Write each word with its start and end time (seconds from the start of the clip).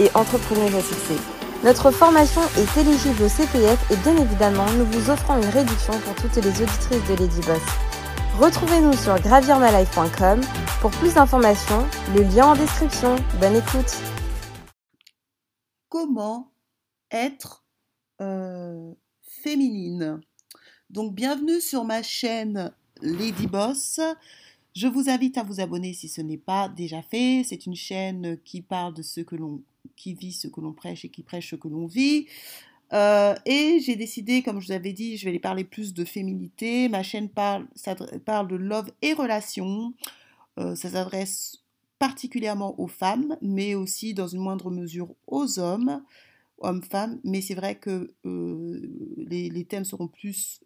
et 0.00 0.10
entrepreneuse 0.14 0.74
à. 0.74 1.18
Notre 1.64 1.90
formation 1.90 2.42
est 2.58 2.80
éligible 2.80 3.22
au 3.22 3.28
CPF 3.28 3.90
et 3.90 3.96
bien 3.96 4.16
évidemment, 4.16 4.66
nous 4.72 4.84
vous 4.86 5.10
offrons 5.10 5.36
une 5.36 5.48
réduction 5.48 5.98
pour 6.00 6.14
toutes 6.16 6.36
les 6.36 6.50
auditrices 6.50 7.08
de 7.08 7.14
Lady 7.14 7.40
Boss. 7.46 7.62
Retrouvez-nous 8.38 8.92
sur 8.94 9.18
gravirmalife.com 9.20 10.40
pour 10.80 10.90
plus 10.90 11.14
d'informations, 11.14 11.86
le 12.14 12.22
lien 12.22 12.48
en 12.48 12.54
description. 12.54 13.16
Bonne 13.40 13.56
écoute. 13.56 13.96
Comment 15.88 16.52
être 17.10 17.64
euh, 18.20 18.92
féminine? 19.22 20.20
Donc 20.90 21.14
bienvenue 21.14 21.60
sur 21.60 21.84
ma 21.84 22.02
chaîne 22.02 22.72
Lady 23.00 23.46
Boss. 23.46 24.00
Je 24.74 24.88
vous 24.88 25.08
invite 25.08 25.38
à 25.38 25.44
vous 25.44 25.60
abonner 25.60 25.94
si 25.94 26.08
ce 26.08 26.20
n'est 26.20 26.36
pas 26.36 26.68
déjà 26.68 27.00
fait. 27.02 27.42
C'est 27.48 27.66
une 27.66 27.76
chaîne 27.76 28.36
qui 28.44 28.60
parle 28.60 28.94
de 28.94 29.02
ce 29.02 29.20
que 29.20 29.36
l'on 29.36 29.62
qui 29.96 30.14
vit 30.14 30.32
ce 30.32 30.48
que 30.48 30.60
l'on 30.60 30.72
prêche 30.72 31.04
et 31.04 31.08
qui 31.08 31.22
prêche 31.22 31.50
ce 31.50 31.56
que 31.56 31.68
l'on 31.68 31.86
vit. 31.86 32.26
Euh, 32.92 33.34
et 33.44 33.80
j'ai 33.80 33.96
décidé, 33.96 34.42
comme 34.42 34.60
je 34.60 34.66
vous 34.66 34.72
avais 34.72 34.92
dit, 34.92 35.16
je 35.16 35.24
vais 35.24 35.32
les 35.32 35.38
parler 35.38 35.64
plus 35.64 35.94
de 35.94 36.04
féminité. 36.04 36.88
Ma 36.88 37.02
chaîne 37.02 37.28
parle, 37.28 37.66
de 37.76 38.56
love 38.56 38.90
et 39.02 39.14
relations. 39.14 39.94
Euh, 40.58 40.74
ça 40.74 40.90
s'adresse 40.90 41.64
particulièrement 41.98 42.78
aux 42.80 42.86
femmes, 42.86 43.36
mais 43.40 43.74
aussi 43.74 44.14
dans 44.14 44.28
une 44.28 44.40
moindre 44.40 44.70
mesure 44.70 45.14
aux 45.26 45.58
hommes, 45.58 46.04
hommes-femmes. 46.58 47.20
Mais 47.24 47.40
c'est 47.40 47.54
vrai 47.54 47.76
que 47.76 48.14
euh, 48.26 48.80
les, 49.16 49.48
les, 49.48 49.64
thèmes 49.64 49.84
seront 49.84 50.08
plus, 50.08 50.60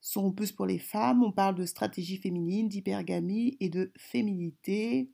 seront 0.00 0.32
plus 0.32 0.52
pour 0.52 0.66
les 0.66 0.78
femmes. 0.78 1.22
On 1.22 1.32
parle 1.32 1.54
de 1.54 1.64
stratégie 1.64 2.18
féminine, 2.18 2.68
d'hypergamie 2.68 3.56
et 3.60 3.70
de 3.70 3.92
féminité. 3.96 5.08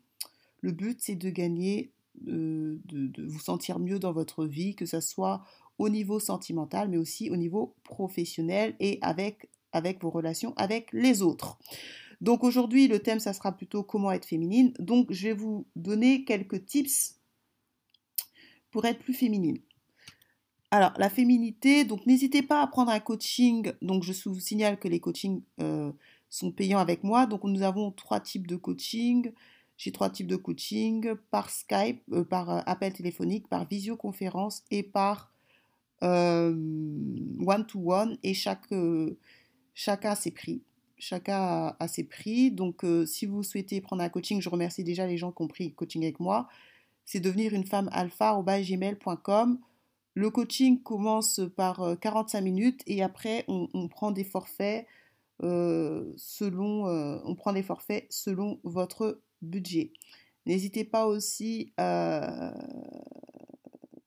Le 0.60 0.72
but, 0.72 0.98
c'est 1.00 1.14
de 1.14 1.30
gagner 1.30 1.92
de, 2.20 2.80
vous 3.26 3.40
sentir 3.40 3.78
mieux 3.78 3.98
dans 3.98 4.12
votre 4.12 4.46
vie, 4.46 4.74
que 4.74 4.86
ce 4.86 5.00
soit 5.00 5.44
au 5.78 5.88
niveau 5.88 6.20
sentimental, 6.20 6.88
mais 6.88 6.96
aussi 6.96 7.30
au 7.30 7.36
niveau 7.36 7.74
professionnel 7.82 8.76
et 8.80 8.98
avec, 9.02 9.48
avec 9.72 10.02
vos 10.02 10.10
relations 10.10 10.54
avec 10.56 10.92
les 10.92 11.22
autres. 11.22 11.58
Donc 12.20 12.44
aujourd'hui, 12.44 12.86
le 12.88 13.00
thème, 13.00 13.20
ça 13.20 13.32
sera 13.32 13.52
plutôt 13.52 13.82
comment 13.82 14.12
être 14.12 14.26
féminine. 14.26 14.72
Donc 14.78 15.12
je 15.12 15.28
vais 15.28 15.34
vous 15.34 15.66
donner 15.76 16.24
quelques 16.24 16.64
tips 16.64 17.16
pour 18.70 18.84
être 18.84 18.98
plus 18.98 19.14
féminine. 19.14 19.58
Alors, 20.74 20.92
la 20.96 21.08
féminité, 21.08 21.84
donc 21.84 22.04
n'hésitez 22.04 22.42
pas 22.42 22.60
à 22.60 22.66
prendre 22.66 22.90
un 22.90 22.98
coaching. 22.98 23.70
Donc, 23.80 24.02
je 24.02 24.12
vous 24.28 24.40
signale 24.40 24.76
que 24.76 24.88
les 24.88 24.98
coachings 24.98 25.40
euh, 25.60 25.92
sont 26.28 26.50
payants 26.50 26.80
avec 26.80 27.04
moi. 27.04 27.26
Donc, 27.26 27.44
nous 27.44 27.62
avons 27.62 27.92
trois 27.92 28.18
types 28.18 28.48
de 28.48 28.56
coaching. 28.56 29.30
J'ai 29.76 29.90
trois 29.92 30.10
types 30.10 30.26
de 30.26 30.36
coaching, 30.36 31.14
par 31.30 31.50
Skype, 31.50 32.02
euh, 32.12 32.24
par 32.24 32.50
euh, 32.50 32.60
appel 32.66 32.92
téléphonique, 32.92 33.48
par 33.48 33.66
visioconférence 33.66 34.62
et 34.70 34.82
par 34.82 35.32
euh, 36.02 36.54
one-to-one. 37.44 38.16
et 38.22 38.34
chaque, 38.34 38.72
chacun 39.74 40.10
a 40.10 40.16
ses 40.16 40.30
prix. 40.30 40.62
Chacun 40.96 41.74
a, 41.78 41.88
ses 41.88 42.04
prix. 42.04 42.50
Donc, 42.50 42.86
si 43.06 43.26
vous 43.26 43.42
souhaitez 43.42 43.80
prendre 43.80 44.02
un 44.02 44.08
coaching, 44.08 44.40
je 44.40 44.48
remercie 44.48 44.84
déjà 44.84 45.06
les 45.06 45.16
gens 45.16 45.32
qui 45.32 45.42
ont 45.42 45.48
pris 45.48 45.74
coaching 45.74 46.02
avec 46.02 46.20
moi. 46.20 46.48
C'est 47.04 47.20
devenir 47.20 47.52
une 47.52 47.66
femme 47.66 47.90
alpha 47.92 48.34
au 48.34 48.42
gmail.com. 48.42 49.58
Le 50.14 50.30
coaching 50.30 50.82
commence 50.82 51.40
par 51.56 51.96
45 52.00 52.40
minutes 52.40 52.82
et 52.86 53.02
après, 53.02 53.44
on 53.48 53.88
prend 53.88 54.12
des 54.12 54.24
forfaits 54.24 54.86
selon, 55.40 56.86
on 56.86 57.34
prend 57.34 57.52
des 57.52 57.64
forfaits 57.64 58.06
selon 58.08 58.60
votre 58.62 59.20
budget. 59.44 59.92
N'hésitez 60.46 60.84
pas 60.84 61.06
aussi, 61.06 61.72
euh, 61.80 62.50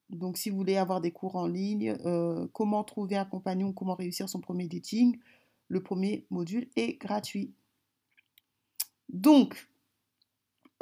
donc 0.10 0.38
si 0.38 0.50
vous 0.50 0.58
voulez 0.58 0.78
avoir 0.78 1.02
des 1.02 1.12
cours 1.12 1.36
en 1.36 1.48
ligne, 1.48 1.96
euh, 2.06 2.48
comment 2.54 2.84
trouver 2.84 3.18
un 3.18 3.26
compagnon, 3.26 3.74
comment 3.74 3.96
réussir 3.96 4.30
son 4.30 4.40
premier 4.40 4.68
dating, 4.68 5.18
le 5.68 5.82
premier 5.82 6.28
module 6.30 6.70
est 6.76 7.00
gratuit. 7.00 7.54
Donc, 9.10 9.68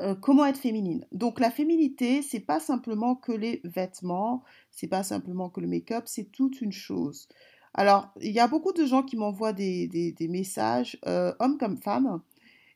euh, 0.02 0.14
comment 0.14 0.46
être 0.46 0.58
féminine? 0.60 1.06
Donc 1.14 1.40
la 1.40 1.52
féminité, 1.52 2.22
c'est 2.22 2.42
pas 2.42 2.60
simplement 2.60 3.16
que 3.16 3.32
les 3.32 3.62
vêtements, 3.64 4.44
c'est 4.72 4.88
pas 4.88 5.04
simplement 5.04 5.50
que 5.50 5.62
le 5.62 5.68
make-up, 5.68 6.04
c'est 6.06 6.32
toute 6.34 6.60
une 6.60 6.74
chose. 6.74 7.30
Alors, 7.74 8.10
il 8.20 8.32
y 8.32 8.40
a 8.40 8.48
beaucoup 8.48 8.74
de 8.74 8.86
gens 8.86 9.04
qui 9.04 9.16
m'envoient 9.16 9.54
des, 9.54 9.88
des, 9.88 10.28
messages, 10.28 10.98
hommes 11.04 11.58
comme 11.58 11.78
femmes, 11.78 12.22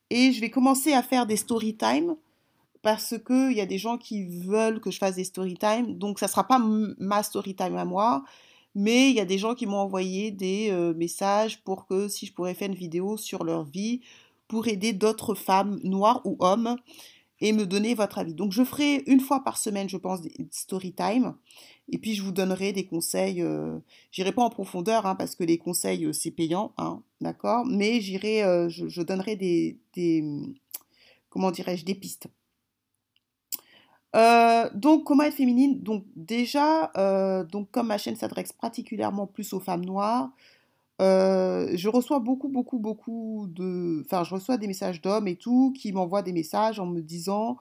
et 0.09 0.31
je 0.31 0.42
vais 0.42 0.50
commencer 0.50 0.94
à 0.94 1.03
faire 1.03 1.25
des 1.25 1.38
story 1.38 1.75
time 1.75 2.16
parce 2.81 3.16
qu'il 3.25 3.53
y 3.53 3.62
a 3.62 3.66
des 3.66 3.78
gens 3.78 3.97
qui 3.97 4.25
veulent 4.25 4.80
que 4.80 4.92
je 4.92 4.97
fasse 4.97 5.16
des 5.16 5.24
story 5.24 5.56
time. 5.56 5.97
Donc, 5.97 6.20
ça 6.20 6.28
ne 6.28 6.31
sera 6.31 6.47
pas 6.47 6.59
ma 6.97 7.24
story 7.24 7.56
time 7.56 7.75
à 7.75 7.86
moi. 7.86 8.24
Mais 8.75 9.09
il 9.09 9.16
y 9.16 9.19
a 9.19 9.25
des 9.25 9.38
gens 9.38 9.56
qui 9.56 9.66
m'ont 9.66 9.78
envoyé 9.78 10.31
des 10.31 10.69
euh, 10.72 10.94
messages 10.94 11.62
pour 11.64 11.88
que 11.88 12.08
si 12.08 12.25
je 12.25 12.34
pourrais 12.34 12.53
faire 12.53 12.69
une 12.69 12.75
vidéo 12.75 13.18
sur 13.18 13.44
leur 13.44 13.64
vie 13.64 14.02
pour 14.48 14.68
aider 14.68 14.94
d'autres 14.94 15.36
femmes 15.36 15.80
noires 15.84 16.22
ou 16.24 16.38
hommes 16.40 16.78
et 17.42 17.54
me 17.54 17.66
donner 17.66 17.96
votre 17.96 18.18
avis. 18.18 18.34
Donc 18.34 18.52
je 18.52 18.64
ferai 18.64 19.04
une 19.08 19.20
fois 19.20 19.44
par 19.44 19.58
semaine, 19.58 19.90
je 19.90 19.98
pense, 19.98 20.22
des 20.22 20.34
story 20.52 20.94
time. 20.94 21.36
Et 21.92 21.98
puis 21.98 22.14
je 22.14 22.22
vous 22.22 22.32
donnerai 22.32 22.74
des 22.74 22.86
conseils. 22.86 23.42
Euh, 23.42 23.80
j'irai 24.12 24.32
pas 24.32 24.44
en 24.44 24.50
profondeur 24.50 25.06
hein, 25.06 25.16
parce 25.16 25.36
que 25.36 25.44
les 25.44 25.58
conseils 25.58 26.06
euh, 26.06 26.14
c'est 26.14 26.32
payant, 26.32 26.74
hein, 26.78 27.02
d'accord. 27.22 27.66
Mais 27.66 28.02
j'irai, 28.02 28.44
euh, 28.44 28.70
je, 28.70 29.02
donnerai 29.02 29.36
des, 29.36 29.80
comment 31.30 31.52
dirais-je, 31.52 31.86
des 31.86 31.96
pistes. 31.96 32.28
donc 34.76 35.04
comment 35.06 35.24
être 35.24 35.36
féminine? 35.36 35.82
Donc 35.82 36.06
déjà, 36.16 36.92
donc 37.52 37.72
comme 37.72 37.88
ma 37.88 37.98
chaîne 37.98 38.16
s'adresse 38.16 38.54
particulièrement 38.54 39.28
plus 39.28 39.54
aux 39.54 39.60
femmes 39.60 39.86
noires, 39.86 40.32
je 41.00 41.88
reçois 41.88 42.20
beaucoup, 42.20 42.50
beaucoup, 42.50 42.80
beaucoup 42.80 43.48
de... 43.50 44.04
Enfin, 44.06 44.24
je 44.24 44.34
reçois 44.34 44.58
des 44.58 44.68
messages 44.68 45.02
d'hommes 45.02 45.28
et 45.28 45.36
tout 45.36 45.74
qui 45.76 45.92
m'envoient 45.92 46.22
des 46.22 46.34
messages 46.34 46.80
en 46.80 46.86
me 46.86 47.02
disant 47.02 47.58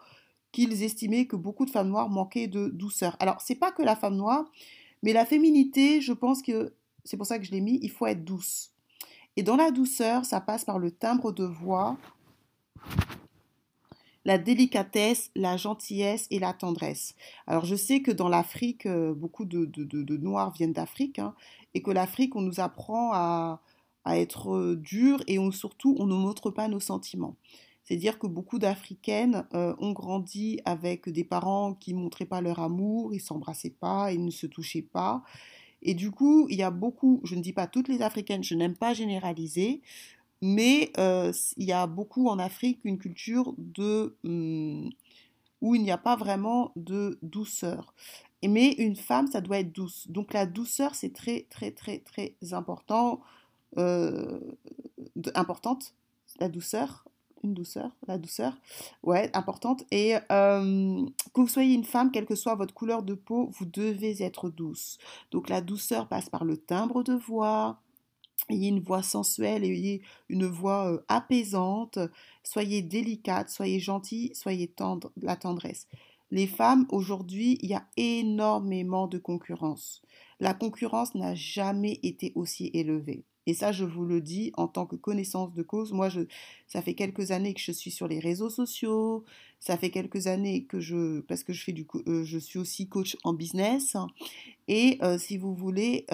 qu'ils 0.52 0.82
estimaient 0.82 1.26
que 1.26 1.36
beaucoup 1.36 1.64
de 1.64 1.70
femmes 1.70 1.88
noires 1.88 2.08
manquaient 2.08 2.48
de 2.48 2.68
douceur. 2.68 3.16
Alors, 3.20 3.40
c'est 3.40 3.54
pas 3.54 3.70
que 3.70 3.82
la 3.82 3.96
femme 3.96 4.16
noire, 4.16 4.50
mais 5.02 5.12
la 5.12 5.24
féminité, 5.24 6.00
je 6.00 6.12
pense 6.12 6.42
que 6.42 6.72
c'est 7.04 7.16
pour 7.16 7.26
ça 7.26 7.38
que 7.38 7.44
je 7.44 7.52
l'ai 7.52 7.60
mis, 7.60 7.78
il 7.82 7.90
faut 7.90 8.06
être 8.06 8.24
douce. 8.24 8.70
Et 9.36 9.42
dans 9.42 9.56
la 9.56 9.70
douceur, 9.70 10.24
ça 10.24 10.40
passe 10.40 10.64
par 10.64 10.78
le 10.78 10.90
timbre 10.90 11.32
de 11.32 11.44
voix, 11.44 11.96
la 14.28 14.36
délicatesse, 14.36 15.30
la 15.34 15.56
gentillesse 15.56 16.26
et 16.30 16.38
la 16.38 16.52
tendresse. 16.52 17.14
Alors 17.46 17.64
je 17.64 17.74
sais 17.74 18.02
que 18.02 18.10
dans 18.10 18.28
l'Afrique, 18.28 18.84
euh, 18.84 19.14
beaucoup 19.14 19.46
de, 19.46 20.16
Noirs 20.18 20.52
viennent 20.52 20.74
d'Afrique, 20.74 21.18
hein, 21.18 21.34
et 21.72 21.80
que 21.80 21.90
l'Afrique, 21.90 22.36
on 22.36 22.42
nous 22.42 22.60
apprend 22.60 23.12
à, 23.14 23.62
à 24.04 24.18
être 24.18 24.54
euh, 24.54 24.76
dur 24.76 25.22
et 25.28 25.38
on, 25.38 25.50
surtout, 25.50 25.96
on 25.98 26.04
ne 26.04 26.14
montre 26.14 26.50
pas 26.50 26.68
nos 26.68 26.78
sentiments. 26.78 27.36
C'est-à-dire 27.84 28.18
que 28.18 28.26
beaucoup 28.26 28.58
d'Africaines 28.58 29.46
euh, 29.54 29.74
ont 29.78 29.92
grandi 29.92 30.60
avec 30.66 31.08
des 31.08 31.24
parents 31.24 31.72
qui 31.72 31.94
ne 31.94 32.00
montraient 32.00 32.26
pas 32.26 32.42
leur 32.42 32.58
amour, 32.58 33.14
ils 33.14 33.20
s'embrassaient 33.20 33.78
pas, 33.80 34.12
ils 34.12 34.22
ne 34.22 34.30
se 34.30 34.46
touchaient 34.46 34.82
pas. 34.82 35.22
Et 35.80 35.94
du 35.94 36.10
coup, 36.10 36.48
il 36.50 36.58
y 36.58 36.62
a 36.62 36.70
beaucoup, 36.70 37.22
je 37.24 37.34
ne 37.34 37.40
dis 37.40 37.54
pas 37.54 37.66
toutes 37.66 37.88
les 37.88 38.02
Africaines, 38.02 38.44
je 38.44 38.54
n'aime 38.54 38.76
pas 38.76 38.92
généraliser, 38.92 39.80
mais 40.40 40.92
il 40.96 41.64
y 41.64 41.72
a 41.72 41.86
beaucoup 41.86 42.28
en 42.28 42.38
Afrique 42.38 42.80
une 42.84 42.98
culture 42.98 43.54
de, 43.58 44.16
hmm, 44.24 44.88
où 45.60 45.74
il 45.74 45.82
n'y 45.82 45.90
a 45.90 45.98
pas 45.98 46.16
vraiment 46.16 46.72
de 46.76 47.18
douceur. 47.22 47.94
Mais 48.44 48.72
une 48.72 48.96
femme, 48.96 49.26
ça 49.26 49.40
doit 49.40 49.58
être 49.58 49.72
douce. 49.72 50.06
Donc 50.08 50.32
la 50.32 50.46
douceur, 50.46 50.94
c'est 50.94 51.12
très, 51.12 51.46
très, 51.50 51.72
très, 51.72 51.98
très 51.98 52.36
important. 52.52 53.20
Importante, 55.34 55.94
la 56.38 56.48
douceur 56.48 57.04
une 57.42 57.54
douceur, 57.54 57.90
la 58.06 58.18
douceur, 58.18 58.56
ouais, 59.02 59.30
importante. 59.34 59.84
Et 59.90 60.14
que 60.28 61.40
vous 61.40 61.48
soyez 61.48 61.74
une 61.74 61.84
femme, 61.84 62.10
quelle 62.10 62.26
que 62.26 62.34
soit 62.34 62.54
votre 62.54 62.74
couleur 62.74 63.02
de 63.02 63.14
peau, 63.14 63.50
vous 63.58 63.66
devez 63.66 64.22
être 64.22 64.50
douce. 64.50 64.98
Donc 65.30 65.48
la 65.48 65.60
douceur 65.60 66.08
passe 66.08 66.28
par 66.28 66.44
le 66.44 66.56
timbre 66.56 67.02
de 67.02 67.14
voix, 67.14 67.80
ayez 68.48 68.68
une 68.68 68.80
voix 68.80 69.02
sensuelle, 69.02 69.64
ayez 69.64 70.02
une 70.28 70.46
voix 70.46 71.02
apaisante, 71.08 71.98
soyez 72.42 72.82
délicate, 72.82 73.50
soyez 73.50 73.80
gentille, 73.80 74.34
soyez 74.34 74.68
tendre, 74.68 75.12
la 75.20 75.36
tendresse. 75.36 75.86
les 76.30 76.46
femmes, 76.46 76.86
aujourd'hui, 76.90 77.58
il 77.62 77.70
y 77.70 77.74
a 77.74 77.86
énormément 77.96 79.06
de 79.06 79.18
concurrence. 79.18 80.02
La 80.40 80.54
concurrence 80.54 81.14
n'a 81.14 81.34
jamais 81.34 81.98
été 82.02 82.32
aussi 82.34 82.70
élevée. 82.74 83.24
Et 83.48 83.54
ça, 83.54 83.72
je 83.72 83.86
vous 83.86 84.04
le 84.04 84.20
dis 84.20 84.52
en 84.58 84.68
tant 84.68 84.84
que 84.84 84.94
connaissance 84.94 85.54
de 85.54 85.62
cause. 85.62 85.92
Moi, 85.94 86.10
ça 86.66 86.82
fait 86.82 86.92
quelques 86.92 87.30
années 87.30 87.54
que 87.54 87.60
je 87.62 87.72
suis 87.72 87.90
sur 87.90 88.06
les 88.06 88.18
réseaux 88.18 88.50
sociaux. 88.50 89.24
Ça 89.58 89.78
fait 89.78 89.88
quelques 89.88 90.26
années 90.26 90.64
que 90.64 90.80
je, 90.80 91.20
parce 91.20 91.44
que 91.44 91.54
je 91.54 91.64
fais 91.64 91.72
du, 91.72 91.86
euh, 92.06 92.24
je 92.24 92.38
suis 92.38 92.58
aussi 92.58 92.90
coach 92.90 93.16
en 93.24 93.32
business. 93.32 93.96
Et 94.68 94.98
euh, 95.02 95.16
si 95.16 95.38
vous 95.38 95.54
voulez, 95.54 96.04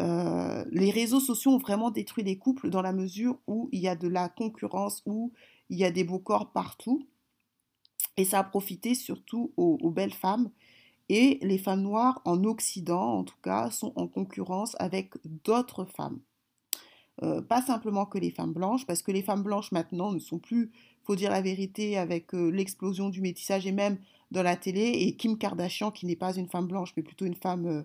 euh, 0.00 0.64
les 0.70 0.90
réseaux 0.90 1.20
sociaux 1.20 1.52
ont 1.52 1.58
vraiment 1.58 1.90
détruit 1.90 2.24
les 2.24 2.38
couples 2.38 2.70
dans 2.70 2.82
la 2.82 2.92
mesure 2.92 3.38
où 3.46 3.68
il 3.72 3.80
y 3.80 3.88
a 3.88 3.96
de 3.96 4.08
la 4.08 4.28
concurrence, 4.28 5.02
où 5.06 5.32
il 5.68 5.78
y 5.78 5.84
a 5.84 5.90
des 5.90 6.04
beaux 6.04 6.18
corps 6.18 6.50
partout. 6.52 7.06
Et 8.16 8.24
ça 8.24 8.40
a 8.40 8.44
profité 8.44 8.94
surtout 8.94 9.52
aux, 9.56 9.90
belles 9.90 10.14
femmes. 10.14 10.50
Et 11.08 11.38
les 11.42 11.58
femmes 11.58 11.82
noires 11.82 12.22
en 12.24 12.44
Occident, 12.44 13.18
en 13.18 13.24
tout 13.24 13.36
cas, 13.42 13.70
sont 13.70 13.92
en 13.96 14.06
concurrence 14.06 14.76
avec 14.78 15.14
d'autres 15.24 15.84
femmes. 15.84 16.20
Euh, 17.22 17.42
pas 17.42 17.60
simplement 17.60 18.06
que 18.06 18.18
les 18.18 18.30
femmes 18.30 18.52
blanches, 18.52 18.86
parce 18.86 19.02
que 19.02 19.12
les 19.12 19.22
femmes 19.22 19.42
blanches 19.42 19.72
maintenant 19.72 20.12
ne 20.12 20.18
sont 20.18 20.38
plus, 20.38 20.72
faut 21.04 21.16
dire 21.16 21.30
la 21.30 21.42
vérité, 21.42 21.98
avec 21.98 22.34
euh, 22.34 22.48
l'explosion 22.48 23.10
du 23.10 23.20
métissage 23.20 23.66
et 23.66 23.72
même 23.72 23.98
dans 24.30 24.42
la 24.42 24.56
télé, 24.56 24.80
et 24.80 25.16
Kim 25.16 25.36
Kardashian, 25.36 25.90
qui 25.90 26.06
n'est 26.06 26.16
pas 26.16 26.34
une 26.34 26.48
femme 26.48 26.66
blanche, 26.66 26.94
mais 26.96 27.02
plutôt 27.02 27.26
une 27.26 27.34
femme 27.34 27.84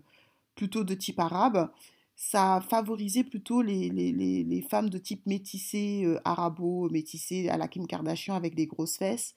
plutôt 0.56 0.84
de 0.84 0.94
type 0.94 1.20
arabe, 1.20 1.70
ça 2.18 2.56
a 2.56 2.62
favorisé 2.62 3.24
plutôt 3.24 3.62
les, 3.62 3.90
les, 3.90 4.12
les, 4.12 4.62
femmes 4.64 4.90
de 4.90 4.98
type 4.98 5.26
métissé, 5.28 6.04
arabo, 6.26 6.90
métissé 6.90 7.48
à 7.48 7.58
la 7.58 7.68
Kim 7.68 7.86
Kardashian 7.86 8.34
avec 8.34 8.56
des 8.56 8.66
grosses 8.66 8.98
fesses. 8.98 9.36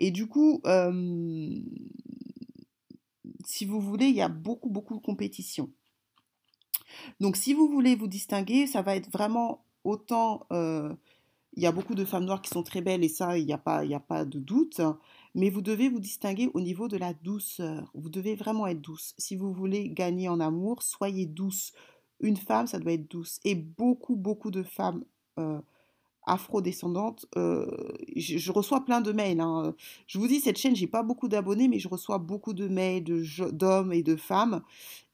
Et 0.00 0.10
du 0.10 0.26
coup, 0.26 0.60
si 3.44 3.64
vous 3.64 3.80
voulez, 3.80 4.06
il 4.06 4.16
y 4.16 4.22
a 4.22 4.28
beaucoup, 4.28 4.68
beaucoup 4.68 4.96
de 4.96 5.02
compétition. 5.02 5.70
Donc, 7.20 7.36
si 7.36 7.54
vous 7.54 7.68
voulez 7.68 7.94
vous 7.94 8.08
distinguer, 8.08 8.66
ça 8.66 8.82
va 8.82 8.96
être 8.96 9.10
vraiment 9.10 9.64
autant. 9.84 10.46
il 10.50 11.62
y 11.62 11.66
a 11.66 11.72
beaucoup 11.72 11.94
de 11.94 12.04
femmes 12.04 12.24
noires 12.24 12.42
qui 12.42 12.50
sont 12.50 12.64
très 12.64 12.82
belles 12.82 13.04
et 13.04 13.08
ça, 13.08 13.38
il 13.38 13.46
n'y 13.46 13.52
a, 13.52 13.58
pas, 13.58 13.82
a 13.82 14.00
pas 14.00 14.24
de 14.24 14.40
doute. 14.40 14.80
Mais 15.36 15.50
vous 15.50 15.62
devez 15.62 15.88
vous 15.88 16.00
distinguer 16.00 16.50
au 16.54 16.60
niveau 16.60 16.88
de 16.88 16.96
la 16.96 17.14
douceur. 17.14 17.90
Vous 17.94 18.08
devez 18.08 18.34
vraiment 18.34 18.66
être 18.66 18.80
douce. 18.80 19.14
Si 19.18 19.36
vous 19.36 19.52
voulez 19.52 19.90
gagner 19.90 20.28
en 20.28 20.40
amour, 20.40 20.82
soyez 20.82 21.26
douce. 21.26 21.72
Une 22.20 22.36
femme, 22.36 22.66
ça 22.66 22.78
doit 22.78 22.92
être 22.92 23.10
douce. 23.10 23.40
Et 23.44 23.54
beaucoup, 23.54 24.16
beaucoup 24.16 24.50
de 24.50 24.62
femmes 24.62 25.04
afro-descendante, 26.26 27.26
euh, 27.36 27.66
je, 28.16 28.52
reçois 28.52 28.84
plein 28.84 29.00
de 29.00 29.12
mails. 29.12 29.40
Hein. 29.40 29.74
Je 30.06 30.18
vous 30.18 30.26
dis, 30.26 30.40
cette 30.40 30.58
chaîne, 30.58 30.74
j'ai 30.74 30.88
pas 30.88 31.04
beaucoup 31.04 31.28
d'abonnés, 31.28 31.68
mais 31.68 31.78
je 31.78 31.88
reçois 31.88 32.18
beaucoup 32.18 32.52
de 32.52 32.66
mails 32.66 33.04
d'hommes 33.52 33.92
et 33.92 34.02
de 34.02 34.16
femmes. 34.16 34.62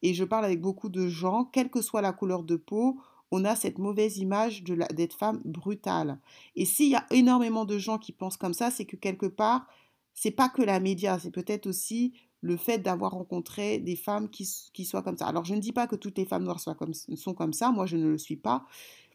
Et 0.01 0.15
je 0.15 0.25
parle 0.25 0.47
avec 0.47 0.61
beaucoup 0.61 0.89
de 0.89 1.07
gens, 1.07 1.45
quelle 1.45 1.71
que 1.71 1.83
soit 1.83 2.01
la 2.01 2.13
couleur 2.13 2.43
de 2.43 2.57
peau, 2.57 2.99
on 3.31 3.45
a 3.45 3.55
cette 3.55 3.79
mauvaise 3.79 4.19
image 4.19 4.65
d'être 4.65 5.17
femme 5.17 5.41
brutale. 5.45 6.19
Et 6.57 6.65
s'il 6.65 6.91
y 6.91 6.97
a 6.97 7.07
énormément 7.11 7.65
de 7.65 7.79
gens 7.79 7.99
qui 7.99 8.13
pensent 8.13 8.37
comme 8.37 8.55
ça, 8.55 8.71
c'est 8.71 8.85
que 8.85 8.97
quelque 8.97 9.27
part, 9.27 9.67
c'est 10.15 10.31
pas 10.31 10.49
que 10.49 10.63
la 10.63 10.81
média, 10.81 11.19
c'est 11.19 11.31
peut-être 11.31 11.67
aussi 11.67 12.13
le 12.43 12.57
fait 12.57 12.79
d'avoir 12.79 13.13
rencontré 13.13 13.79
des 13.79 13.97
femmes 13.97 14.29
qui, 14.29 14.45
soient 14.85 15.03
comme 15.03 15.17
ça. 15.17 15.27
Alors 15.27 15.45
je 15.45 15.55
ne 15.55 15.61
dis 15.61 15.73
pas 15.73 15.87
que 15.87 15.97
toutes 15.97 16.19
les 16.19 16.27
femmes 16.27 16.45
noires 16.45 16.61
sont 16.61 17.35
comme 17.35 17.53
ça, 17.53 17.71
moi 17.71 17.87
je 17.87 17.97
ne 17.97 18.09
le 18.09 18.19
suis 18.19 18.37
pas, 18.37 18.67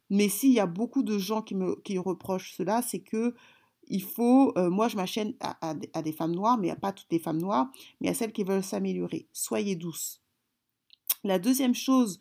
mais 0.10 0.30
s'il 0.30 0.54
y 0.54 0.60
a 0.60 0.66
beaucoup 0.66 1.04
de 1.04 1.18
gens 1.18 1.42
qui 1.42 1.54
me 1.54 2.00
reprochent 2.00 2.54
cela, 2.56 2.82
c'est 2.82 3.00
que 3.00 3.36
il 3.90 4.04
faut, 4.04 4.54
euh, 4.58 4.70
moi 4.70 4.88
je 4.88 4.96
m'achète 4.96 5.36
à, 5.40 5.74
à, 5.94 6.02
des 6.02 6.12
femmes 6.12 6.36
noires, 6.36 6.58
mais 6.58 6.70
a 6.70 6.76
pas 6.76 6.92
toutes 6.92 7.12
les 7.12 7.20
femmes 7.20 7.40
noires, 7.42 7.72
mais 8.02 8.10
à 8.10 8.14
celles 8.14 8.34
qui 8.34 8.44
veulent 8.44 8.64
s'améliorer. 8.64 9.28
Soyez 9.34 9.76
douces. 9.76 10.22
La 11.24 11.40
deuxième 11.40 11.76
chose 11.76 12.20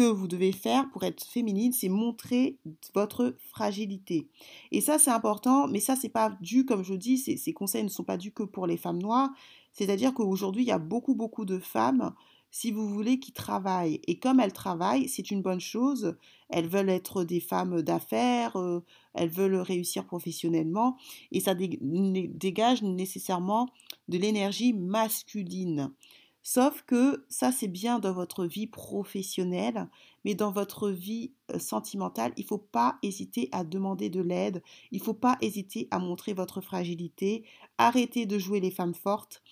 que 0.00 0.06
vous 0.06 0.28
devez 0.28 0.52
faire 0.52 0.88
pour 0.92 1.02
être 1.02 1.22
féminine, 1.22 1.74
c'est 1.74 1.90
montrer 1.90 2.56
votre 2.94 3.36
fragilité. 3.50 4.30
Et 4.72 4.80
ça, 4.80 4.98
c'est 4.98 5.10
important, 5.10 5.68
mais 5.68 5.78
ça, 5.78 5.94
c'est 5.94 6.08
pas 6.08 6.38
dû, 6.40 6.64
comme 6.64 6.82
je 6.82 6.94
dis, 6.94 7.18
ces 7.18 7.52
conseils 7.52 7.84
ne 7.84 7.90
sont 7.90 8.02
pas 8.04 8.16
dus 8.16 8.32
que 8.32 8.44
pour 8.44 8.66
les 8.66 8.78
femmes 8.78 9.02
noires. 9.02 9.28
C'est-à-dire 9.74 10.14
qu'aujourd'hui, 10.14 10.62
il 10.62 10.68
y 10.68 10.72
a 10.72 10.78
beaucoup, 10.78 11.14
beaucoup 11.14 11.44
de 11.44 11.58
femmes 11.58 12.14
si 12.50 12.70
vous 12.70 12.88
voulez, 12.88 13.20
qui 13.20 13.32
travaillent. 13.32 14.00
Et 14.06 14.18
comme 14.18 14.40
elles 14.40 14.54
travaillent, 14.54 15.08
c'est 15.08 15.30
une 15.30 15.42
bonne 15.42 15.60
chose. 15.60 16.16
Elles 16.48 16.66
veulent 16.66 16.88
être 16.88 17.22
des 17.22 17.40
femmes 17.40 17.82
d'affaires, 17.82 18.56
euh, 18.56 18.82
elles 19.14 19.28
veulent 19.28 19.60
réussir 19.60 20.04
professionnellement, 20.04 20.96
et 21.30 21.40
ça 21.40 21.54
dégage 21.54 22.82
nécessairement 22.82 23.68
de 24.08 24.18
l'énergie 24.18 24.72
masculine. 24.72 25.92
Sauf 26.42 26.82
que 26.82 27.24
ça, 27.28 27.52
c'est 27.52 27.68
bien 27.68 27.98
dans 27.98 28.14
votre 28.14 28.46
vie 28.46 28.66
professionnelle, 28.66 29.88
mais 30.24 30.34
dans 30.34 30.50
votre 30.50 30.88
vie 30.88 31.32
sentimentale, 31.58 32.32
il 32.36 32.44
ne 32.44 32.48
faut 32.48 32.58
pas 32.58 32.98
hésiter 33.02 33.48
à 33.52 33.62
demander 33.62 34.08
de 34.08 34.20
l'aide, 34.20 34.62
il 34.90 35.00
ne 35.00 35.04
faut 35.04 35.14
pas 35.14 35.36
hésiter 35.42 35.86
à 35.90 35.98
montrer 35.98 36.32
votre 36.32 36.60
fragilité, 36.60 37.44
arrêtez 37.78 38.24
de 38.24 38.38
jouer 38.38 38.60
les 38.60 38.70
femmes 38.70 38.94
fortes. 38.94 39.42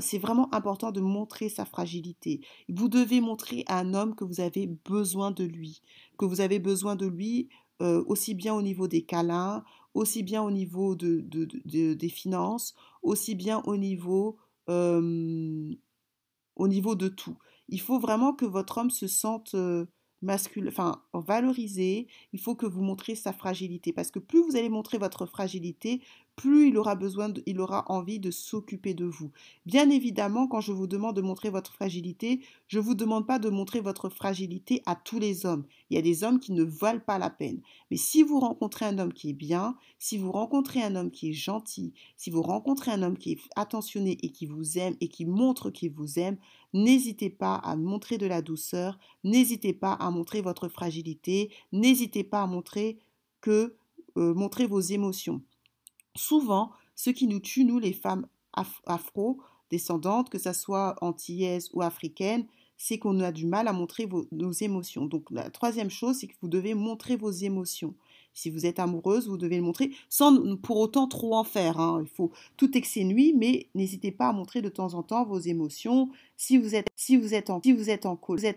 C'est 0.00 0.18
vraiment 0.18 0.54
important 0.54 0.92
de 0.92 1.00
montrer 1.00 1.48
sa 1.48 1.64
fragilité. 1.64 2.40
Vous 2.68 2.88
devez 2.88 3.20
montrer 3.20 3.64
à 3.66 3.80
un 3.80 3.92
homme 3.92 4.14
que 4.14 4.24
vous 4.24 4.38
avez 4.40 4.68
besoin 4.68 5.32
de 5.32 5.42
lui, 5.42 5.82
que 6.16 6.24
vous 6.24 6.40
avez 6.40 6.60
besoin 6.60 6.94
de 6.94 7.06
lui 7.06 7.48
aussi 7.80 8.34
bien 8.34 8.54
au 8.54 8.62
niveau 8.62 8.86
des 8.86 9.02
câlins, 9.02 9.64
aussi 9.94 10.22
bien 10.22 10.44
au 10.44 10.52
niveau 10.52 10.94
de, 10.94 11.20
des 11.24 12.08
finances, 12.08 12.76
aussi 13.02 13.34
bien 13.34 13.62
au 13.66 13.76
niveau, 13.76 14.38
au 16.56 16.68
niveau 16.68 16.94
de 16.94 17.08
tout. 17.08 17.36
Il 17.68 17.80
faut 17.80 17.98
vraiment 17.98 18.34
que 18.34 18.44
votre 18.44 18.78
homme 18.78 18.90
se 18.90 19.06
sente 19.06 19.56
masculin, 20.24 20.68
enfin 20.68 21.02
valorisé. 21.12 22.08
Il 22.32 22.40
faut 22.40 22.54
que 22.54 22.66
vous 22.66 22.82
montrez 22.82 23.14
sa 23.14 23.32
fragilité 23.32 23.92
parce 23.92 24.10
que 24.10 24.18
plus 24.18 24.42
vous 24.42 24.56
allez 24.56 24.68
montrer 24.68 24.98
votre 24.98 25.26
fragilité, 25.26 26.00
plus 26.36 26.68
il 26.68 26.78
aura 26.78 26.94
besoin, 26.94 27.32
il 27.46 27.60
aura 27.60 27.84
envie 27.90 28.18
de 28.18 28.30
s'occuper 28.30 28.94
de 28.94 29.04
vous. 29.04 29.30
Bien 29.66 29.90
évidemment, 29.90 30.46
quand 30.48 30.60
je 30.60 30.72
vous 30.72 30.86
demande 30.86 31.16
de 31.16 31.22
montrer 31.22 31.50
votre 31.50 31.72
fragilité, 31.72 32.40
je 32.66 32.78
ne 32.78 32.84
vous 32.84 32.94
demande 32.94 33.26
pas 33.26 33.38
de 33.38 33.48
montrer 33.50 33.80
votre 33.80 34.08
fragilité 34.08 34.82
à 34.86 34.96
tous 34.96 35.18
les 35.18 35.46
hommes. 35.46 35.64
Il 35.90 35.94
y 35.94 35.98
a 35.98 36.02
des 36.02 36.24
hommes 36.24 36.40
qui 36.40 36.52
ne 36.52 36.64
valent 36.64 37.00
pas 37.04 37.18
la 37.18 37.30
peine. 37.30 37.60
Mais 37.90 37.96
si 37.96 38.22
vous 38.22 38.40
rencontrez 38.40 38.84
un 38.84 38.98
homme 38.98 39.12
qui 39.12 39.30
est 39.30 39.34
bien, 39.34 39.76
si 39.98 40.18
vous 40.18 40.32
rencontrez 40.32 40.82
un 40.82 40.96
homme 40.96 41.10
qui 41.10 41.30
est 41.30 41.34
gentil, 41.34 41.92
si 42.16 42.30
vous 42.30 42.42
rencontrez 42.42 42.90
un 42.90 43.02
homme 43.02 43.18
qui 43.18 43.32
est 43.32 43.40
attentionné 43.56 44.18
et 44.22 44.30
qui 44.30 44.46
vous 44.46 44.78
aime 44.78 44.96
et 45.00 45.08
qui 45.08 45.26
montre 45.26 45.70
qu'il 45.70 45.92
vous 45.92 46.18
aime, 46.18 46.36
n'hésitez 46.72 47.30
pas 47.30 47.54
à 47.54 47.76
montrer 47.76 48.18
de 48.18 48.26
la 48.26 48.42
douceur, 48.42 48.98
n'hésitez 49.22 49.72
pas 49.72 49.92
à 49.92 50.10
montrer 50.10 50.42
votre 50.42 50.68
fragilité, 50.68 51.50
n'hésitez 51.72 52.24
pas 52.24 52.42
à 52.42 52.46
montrer 52.46 52.98
que 53.40 53.76
euh, 54.16 54.32
montrer 54.32 54.66
vos 54.66 54.80
émotions. 54.80 55.42
Souvent, 56.16 56.70
ce 56.94 57.10
qui 57.10 57.26
nous 57.26 57.40
tue, 57.40 57.64
nous, 57.64 57.78
les 57.78 57.92
femmes 57.92 58.26
afro-descendantes, 58.86 60.30
que 60.30 60.38
ce 60.38 60.52
soit 60.52 60.96
antillaises 61.00 61.70
ou 61.72 61.82
africaines, 61.82 62.46
c'est 62.76 62.98
qu'on 62.98 63.20
a 63.20 63.32
du 63.32 63.46
mal 63.46 63.68
à 63.68 63.72
montrer 63.72 64.08
nos 64.32 64.52
émotions. 64.52 65.06
Donc 65.06 65.30
la 65.30 65.50
troisième 65.50 65.90
chose, 65.90 66.18
c'est 66.18 66.26
que 66.26 66.34
vous 66.42 66.48
devez 66.48 66.74
montrer 66.74 67.16
vos 67.16 67.30
émotions. 67.30 67.94
Si 68.32 68.50
vous 68.50 68.66
êtes 68.66 68.80
amoureuse, 68.80 69.28
vous 69.28 69.38
devez 69.38 69.56
le 69.56 69.62
montrer 69.62 69.92
sans 70.08 70.56
pour 70.56 70.78
autant 70.78 71.06
trop 71.06 71.36
en 71.36 71.44
faire. 71.44 71.78
Hein. 71.78 72.00
Il 72.02 72.08
faut 72.08 72.32
tout 72.56 72.76
exénuer, 72.76 73.32
mais 73.36 73.68
n'hésitez 73.76 74.10
pas 74.10 74.28
à 74.28 74.32
montrer 74.32 74.60
de 74.60 74.68
temps 74.68 74.94
en 74.94 75.04
temps 75.04 75.24
vos 75.24 75.38
émotions. 75.38 76.10
Si 76.36 76.58
vous 76.58 76.74
êtes 76.74 76.88
si 76.96 77.16
vous 77.16 77.32
êtes 77.32 77.48
en 77.48 77.62
si 77.62 77.72
vous 77.72 77.90
êtes 77.90 78.06
en 78.06 78.16
colère. 78.16 78.54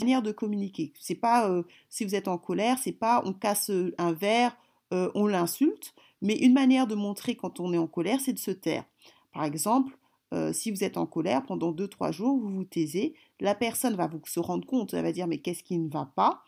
Manière 0.00 0.22
de 0.22 0.30
communiquer. 0.30 0.92
C'est 1.00 1.16
pas 1.16 1.50
euh, 1.50 1.64
si 1.88 2.04
vous 2.04 2.14
êtes 2.14 2.28
en 2.28 2.38
colère, 2.38 2.78
c'est 2.78 2.92
pas 2.92 3.22
on 3.24 3.32
casse 3.32 3.72
un 3.98 4.12
verre, 4.12 4.56
euh, 4.92 5.10
on 5.16 5.26
l'insulte. 5.26 5.94
Mais 6.22 6.36
une 6.36 6.52
manière 6.52 6.86
de 6.86 6.94
montrer 6.94 7.36
quand 7.36 7.60
on 7.60 7.72
est 7.72 7.78
en 7.78 7.86
colère, 7.86 8.20
c'est 8.20 8.32
de 8.32 8.38
se 8.38 8.50
taire. 8.50 8.84
Par 9.32 9.44
exemple, 9.44 9.96
euh, 10.34 10.52
si 10.52 10.70
vous 10.70 10.84
êtes 10.84 10.96
en 10.96 11.06
colère 11.06 11.44
pendant 11.46 11.72
2-3 11.72 12.12
jours, 12.12 12.38
vous 12.38 12.50
vous 12.50 12.64
taisez, 12.64 13.14
la 13.40 13.54
personne 13.54 13.94
va 13.94 14.06
vous 14.06 14.20
se 14.26 14.40
rendre 14.40 14.66
compte, 14.66 14.92
elle 14.94 15.04
va 15.04 15.12
dire 15.12 15.26
mais 15.26 15.38
qu'est-ce 15.38 15.62
qui 15.62 15.78
ne 15.78 15.88
va 15.88 16.10
pas? 16.14 16.42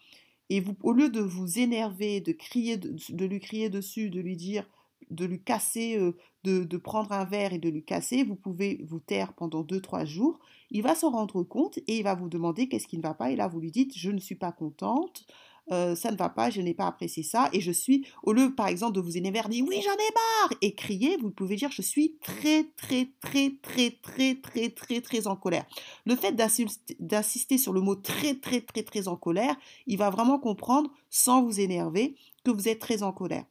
Et 0.50 0.60
vous, 0.60 0.76
au 0.82 0.92
lieu 0.92 1.08
de 1.08 1.20
vous 1.20 1.58
énerver, 1.60 2.20
de 2.20 2.32
crier, 2.32 2.76
de, 2.76 3.24
lui 3.24 3.40
crier 3.40 3.70
dessus, 3.70 4.10
de 4.10 4.20
lui 4.20 4.36
dire, 4.36 4.68
de 5.10 5.24
lui 5.24 5.40
casser, 5.40 5.96
euh, 5.96 6.16
de, 6.44 6.64
de, 6.64 6.76
prendre 6.76 7.12
un 7.12 7.24
verre 7.24 7.52
et 7.52 7.58
de 7.58 7.68
lui 7.68 7.84
casser, 7.84 8.24
vous 8.24 8.34
pouvez 8.34 8.84
vous 8.88 8.98
taire 8.98 9.32
pendant 9.32 9.62
2-3 9.62 10.04
jours. 10.04 10.40
Il 10.70 10.82
va 10.82 10.94
s'en 10.94 11.10
rendre 11.10 11.42
compte 11.44 11.78
et 11.78 11.98
il 11.98 12.02
va 12.02 12.14
vous 12.14 12.28
demander 12.28 12.68
qu'est-ce 12.68 12.88
qui 12.88 12.98
ne 12.98 13.02
va 13.02 13.14
pas. 13.14 13.30
Et 13.30 13.36
là, 13.36 13.48
vous 13.48 13.60
lui 13.60 13.70
dites 13.70 13.96
je 13.96 14.10
ne 14.10 14.18
suis 14.18 14.34
pas 14.34 14.52
contente. 14.52 15.24
Euh, 15.72 15.94
ça 15.94 16.10
ne 16.10 16.16
va 16.16 16.28
pas, 16.28 16.50
je 16.50 16.60
n'ai 16.60 16.74
pas 16.74 16.86
apprécié 16.86 17.22
ça, 17.22 17.48
et 17.52 17.60
je 17.60 17.70
suis, 17.70 18.04
au 18.24 18.32
lieu 18.32 18.54
par 18.54 18.66
exemple 18.66 18.94
de 18.94 19.00
vous 19.00 19.16
énerver, 19.16 19.62
oui 19.62 19.80
j'en 19.84 19.92
ai 19.92 20.12
marre, 20.14 20.54
et 20.62 20.74
crier, 20.74 21.16
vous 21.18 21.30
pouvez 21.30 21.54
dire 21.54 21.70
je 21.70 21.82
suis 21.82 22.16
très 22.22 22.64
très 22.76 23.08
très 23.20 23.54
très 23.62 23.90
très 24.02 24.34
très 24.34 24.70
très 24.70 25.00
très 25.00 25.26
en 25.28 25.36
colère. 25.36 25.64
Le 26.06 26.16
fait 26.16 26.32
d'insister 26.32 27.56
sur 27.56 27.72
le 27.72 27.80
mot 27.80 27.94
très 27.94 28.34
très 28.34 28.60
très 28.60 28.82
très 28.82 29.06
en 29.06 29.16
colère, 29.16 29.54
il 29.86 29.96
va 29.96 30.10
vraiment 30.10 30.40
comprendre, 30.40 30.90
sans 31.08 31.42
vous 31.44 31.60
énerver, 31.60 32.16
que 32.44 32.50
vous 32.50 32.68
êtes 32.68 32.80
très 32.80 33.02
en 33.02 33.12
colère. 33.12 33.44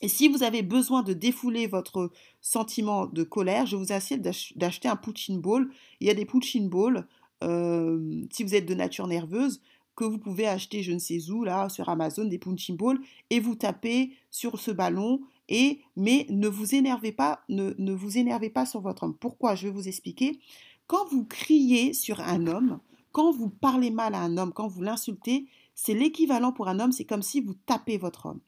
Et 0.00 0.08
si 0.08 0.28
vous 0.28 0.42
avez 0.42 0.62
besoin 0.62 1.02
de 1.02 1.12
défouler 1.12 1.66
votre 1.66 2.12
sentiment 2.40 3.06
de 3.06 3.24
colère, 3.24 3.66
je 3.66 3.76
vous 3.76 3.92
incite 3.92 4.22
d'acheter 4.56 4.88
un 4.88 4.96
punching 4.96 5.40
ball. 5.40 5.68
Il 6.00 6.06
y 6.06 6.10
a 6.10 6.14
des 6.14 6.24
punching 6.24 6.68
balls, 6.68 7.06
euh, 7.42 8.22
si 8.30 8.44
vous 8.44 8.54
êtes 8.54 8.66
de 8.66 8.74
nature 8.74 9.08
nerveuse, 9.08 9.60
que 9.98 10.04
vous 10.04 10.18
pouvez 10.18 10.46
acheter 10.46 10.84
je 10.84 10.92
ne 10.92 11.00
sais 11.00 11.28
où, 11.28 11.42
là, 11.42 11.68
sur 11.68 11.88
Amazon, 11.88 12.24
des 12.24 12.38
punching 12.38 12.76
balls, 12.76 13.00
et 13.30 13.40
vous 13.40 13.56
tapez 13.56 14.12
sur 14.30 14.60
ce 14.60 14.70
ballon. 14.70 15.20
Et, 15.48 15.80
mais 15.96 16.24
ne 16.30 16.46
vous 16.46 16.76
énervez 16.76 17.10
pas, 17.10 17.40
ne, 17.48 17.74
ne 17.78 17.92
vous 17.92 18.16
énervez 18.16 18.48
pas 18.48 18.64
sur 18.64 18.80
votre 18.80 19.02
homme. 19.02 19.16
Pourquoi? 19.16 19.56
Je 19.56 19.66
vais 19.66 19.72
vous 19.72 19.88
expliquer. 19.88 20.38
Quand 20.86 21.04
vous 21.10 21.24
criez 21.24 21.94
sur 21.94 22.20
un 22.20 22.46
homme, 22.46 22.78
quand 23.10 23.32
vous 23.32 23.48
parlez 23.48 23.90
mal 23.90 24.14
à 24.14 24.20
un 24.20 24.36
homme, 24.36 24.52
quand 24.52 24.68
vous 24.68 24.82
l'insultez, 24.82 25.48
c'est 25.74 25.94
l'équivalent 25.94 26.52
pour 26.52 26.68
un 26.68 26.78
homme, 26.78 26.92
c'est 26.92 27.04
comme 27.04 27.22
si 27.22 27.40
vous 27.40 27.54
tapez 27.54 27.98
votre 27.98 28.26
homme. 28.26 28.40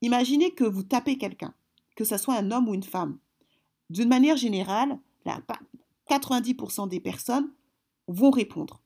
Imaginez 0.00 0.52
que 0.52 0.64
vous 0.64 0.82
tapez 0.82 1.18
quelqu'un, 1.18 1.52
que 1.94 2.04
ce 2.04 2.16
soit 2.16 2.36
un 2.36 2.50
homme 2.50 2.70
ou 2.70 2.74
une 2.74 2.82
femme. 2.82 3.18
D'une 3.90 4.08
manière 4.08 4.38
générale, 4.38 4.98
90% 5.26 6.88
des 6.88 7.00
personnes 7.00 7.50
vont 8.08 8.30
répondre. 8.30 8.80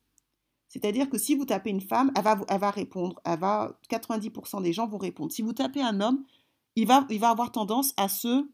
C'est-à-dire 0.68 1.08
que 1.08 1.18
si 1.18 1.34
vous 1.34 1.46
tapez 1.46 1.70
une 1.70 1.80
femme, 1.80 2.12
elle 2.14 2.22
va, 2.22 2.38
elle 2.48 2.60
va 2.60 2.70
répondre. 2.70 3.20
Elle 3.25 3.38
va, 3.38 3.78
90% 3.90 4.62
des 4.62 4.72
gens 4.72 4.87
vont 4.87 4.98
répondre. 4.98 5.32
Si 5.32 5.42
vous 5.42 5.52
tapez 5.54 5.82
un 5.82 6.00
homme, 6.00 6.25
il 6.76 6.87
va, 6.87 7.30
avoir 7.30 7.50
tendance 7.50 7.92
à 7.96 8.08
se, 8.08 8.46